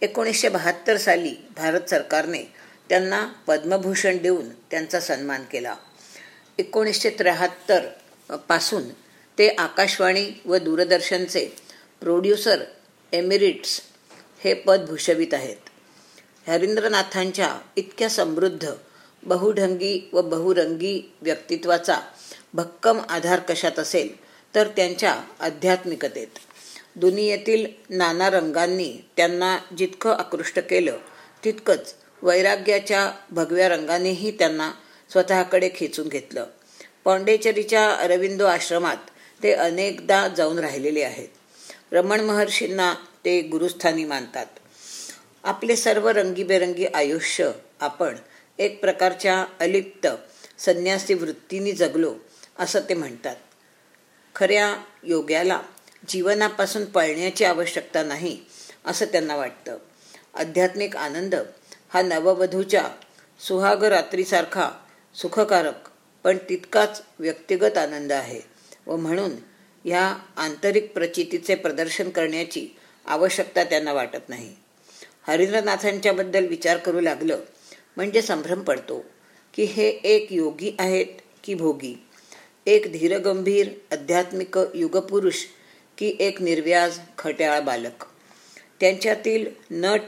एकोणीसशे 0.00 0.48
बहात्तर 0.48 0.96
साली 0.96 1.34
भारत 1.56 1.90
सरकारने 1.90 2.42
त्यांना 2.88 3.32
पद्मभूषण 3.46 4.16
देऊन 4.16 4.48
त्यांचा 4.48 5.00
सन्मान 5.00 5.44
केला. 5.44 5.76
एकोणीसशे 6.58 7.10
त्र्याहत्तरपासून 7.10 8.88
ते 9.38 9.48
आकाशवाणी 9.48 10.40
व 10.44 10.56
दूरदर्शनचे 10.56 11.46
प्रोड्युसर 12.00 12.64
एमिरिट्स 13.12 13.80
हे 14.44 14.54
पद 14.54 14.80
भूषवित 14.88 15.34
आहेत. 15.34 15.56
हरिंद्रनाथांच्या 16.46 17.58
इतक्या 17.76 18.08
समृद्ध 18.10 18.70
बहुढंगी 19.22 20.08
व 20.12 20.22
बहुरंगी 20.22 21.12
व्यक्तित्वाचा 21.22 21.96
भक्कम 22.54 23.00
आधार 23.08 23.40
कशात 23.40 23.78
असेल 23.78 24.08
तर 24.54 24.68
त्यांच्या 24.68 25.20
आध्यात्मिकतेत. 25.40 26.26
दुनियेतील 26.96 27.66
नाना 27.90 28.30
रंगांनी 28.30 29.04
त्यांना 29.16 29.58
जितकं 29.78 30.12
आकृष्ट 30.12 30.58
केलं 30.58 30.96
तितकंच 31.44 31.94
वैराग्याच्या 32.22 33.12
भगव्या 33.30 33.68
रंगानेही 33.68 34.30
त्यांना 34.30 34.72
स्वतःकडे 35.10 35.70
खेचून 35.74 36.08
घेतलं. 36.08 36.46
पॉंडेचेरीच्या 37.04 37.90
अरविंदो 37.90 38.44
आश्रमात 38.44 38.96
ते 39.42 39.52
अनेकदा 39.52 40.28
जाऊन 40.28 40.58
राहिलेले 40.58 41.02
आहेत. 41.02 41.28
रमण 41.92 42.20
महर्षींना 42.20 42.94
ते 43.24 43.40
गुरुस्थानी 43.42 44.04
मानतात. 44.04 44.46
आपले 45.44 45.76
सर्व 45.76 46.08
रंगीबेरंगी 46.08 46.86
आयुष्य 46.86 47.50
आपण 47.80 48.14
एक 48.58 48.80
प्रकारच्या 48.80 49.44
अलिप्त 49.60 50.06
संन्यासी 50.58 51.14
वृत्तीने 51.14 51.72
जगलो 51.72 52.14
असं 52.58 52.80
ते 52.88 52.94
म्हणतात. 52.94 53.36
खऱ्या 54.34 54.76
योग्याला 55.02 55.60
जीवनापासून 56.08 56.84
पळण्याची 56.84 57.44
आवश्यकता 57.44 58.02
नाही 58.02 58.40
असं 58.84 59.04
त्यांना 59.04 59.36
वाटतं. 59.36 59.78
आध्यात्मिक 60.34 60.96
आनंद 60.96 61.34
हा 61.88 62.02
नववधूच्या 62.02 62.88
सुहाग 63.40 63.84
रात्रीसारखा 63.84 64.70
सुखकारक 65.14 65.88
पण 66.24 66.36
तितकाच 66.48 67.02
व्यक्तिगत 67.18 67.78
आनंद 67.78 68.12
आहे 68.12 68.40
व 68.86 68.96
म्हणून 68.96 69.30
ह्या 69.84 70.16
आंतरिक 70.36 70.92
प्रचितीचे 70.92 71.54
प्रदर्शन 71.54 72.10
करण्याची 72.10 72.68
आवश्यकता 73.06 73.64
त्यांना 73.64 73.92
वाटत 73.92 74.28
नाही. 74.28 74.54
हरिंद्रनाथांच्याबद्दल 75.26 76.46
विचार 76.46 76.76
करू 76.76 77.00
लागलं 77.00 77.38
म्हणजे 77.96 78.22
संभ्रम 78.22 78.60
पडतो 78.60 79.04
की 79.54 79.64
हे 79.64 79.88
एक 79.88 80.32
योगी 80.32 80.76
आहेत 80.78 81.20
की 81.44 81.54
भोगी? 81.54 81.94
एक 82.66 82.92
धीरगंभीर 82.92 83.68
आध्यात्मिक 83.92 84.58
युगपुरुष 84.74 85.44
की 85.98 86.16
एक 86.20 86.42
निर्व्याज 86.42 86.98
खट्याळ 87.18 87.60
बालक? 87.60 88.04
त्यांच्यातील 88.80 89.46
नट 89.70 90.00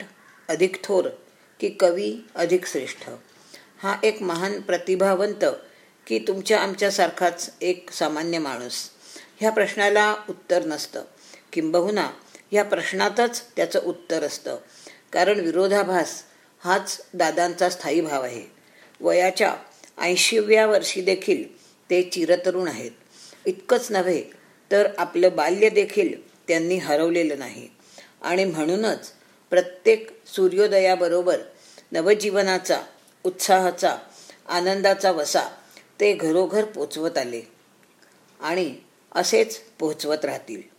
अधिक 0.48 0.84
थोर 0.84 1.08
की 1.60 1.68
कवी 1.68 2.16
अधिक 2.34 2.66
श्रेष्ठ? 2.66 3.10
हा 3.82 3.96
एक 4.02 4.22
महान 4.22 4.60
प्रतिभावंत 4.60 5.44
की 6.06 6.18
तुमच्या 6.18 6.60
आमच्यासारखाच 6.60 7.50
एक 7.60 7.90
सामान्य 7.90 8.38
माणूस? 8.38 8.90
ह्या 9.40 9.51
प्रश्नाला 9.51 10.16
उत्तर 10.29 10.64
नसतं. 10.64 11.05
किंबहुना 11.53 12.11
ह्या 12.53 12.64
प्रश्नातच 12.64 13.42
त्याचं 13.57 13.81
उत्तर 13.85 14.23
असतं. 14.23 14.57
कारण 15.12 15.40
विरोधाभास 15.40 16.23
हाच 16.59 17.01
दादांचा 17.14 17.70
स्थायी 17.70 18.01
भाव 18.01 18.23
आहे. 18.23 18.44
वयाच्या 19.01 19.57
ऐंशीव्या 19.99 20.66
वर्षी 20.66 21.01
देखील 21.01 21.59
ते 21.90 22.03
चिरतरुण 22.03 22.68
आहेत. 22.68 22.90
इतकंच 23.47 23.87
नव्हे 23.90 24.25
तर 24.70 24.88
आपलं 24.99 25.37
बाल्य 25.37 25.68
देखील 25.68 26.29
त्यांनी 26.29 26.77
हरवलेलं 26.77 27.38
नाही. 27.38 27.68
आणि 28.23 28.44
म्हणूनच 28.44 29.12
प्रत्येक 29.51 30.20
सूर्योदयाबरोबर 30.27 31.38
नवजीवनाचा 31.92 32.83
उत्साहाचा 33.25 33.99
आनंदाचा 34.49 35.11
वसा 35.11 35.42
ते 36.01 36.14
घरोघर 36.14 36.64
पोचवत 36.64 37.18
आले. 37.18 37.42
आणि 38.40 38.77
असेच 39.14 39.61
पोहोचवत 39.79 40.24
राहतील. 40.24 40.73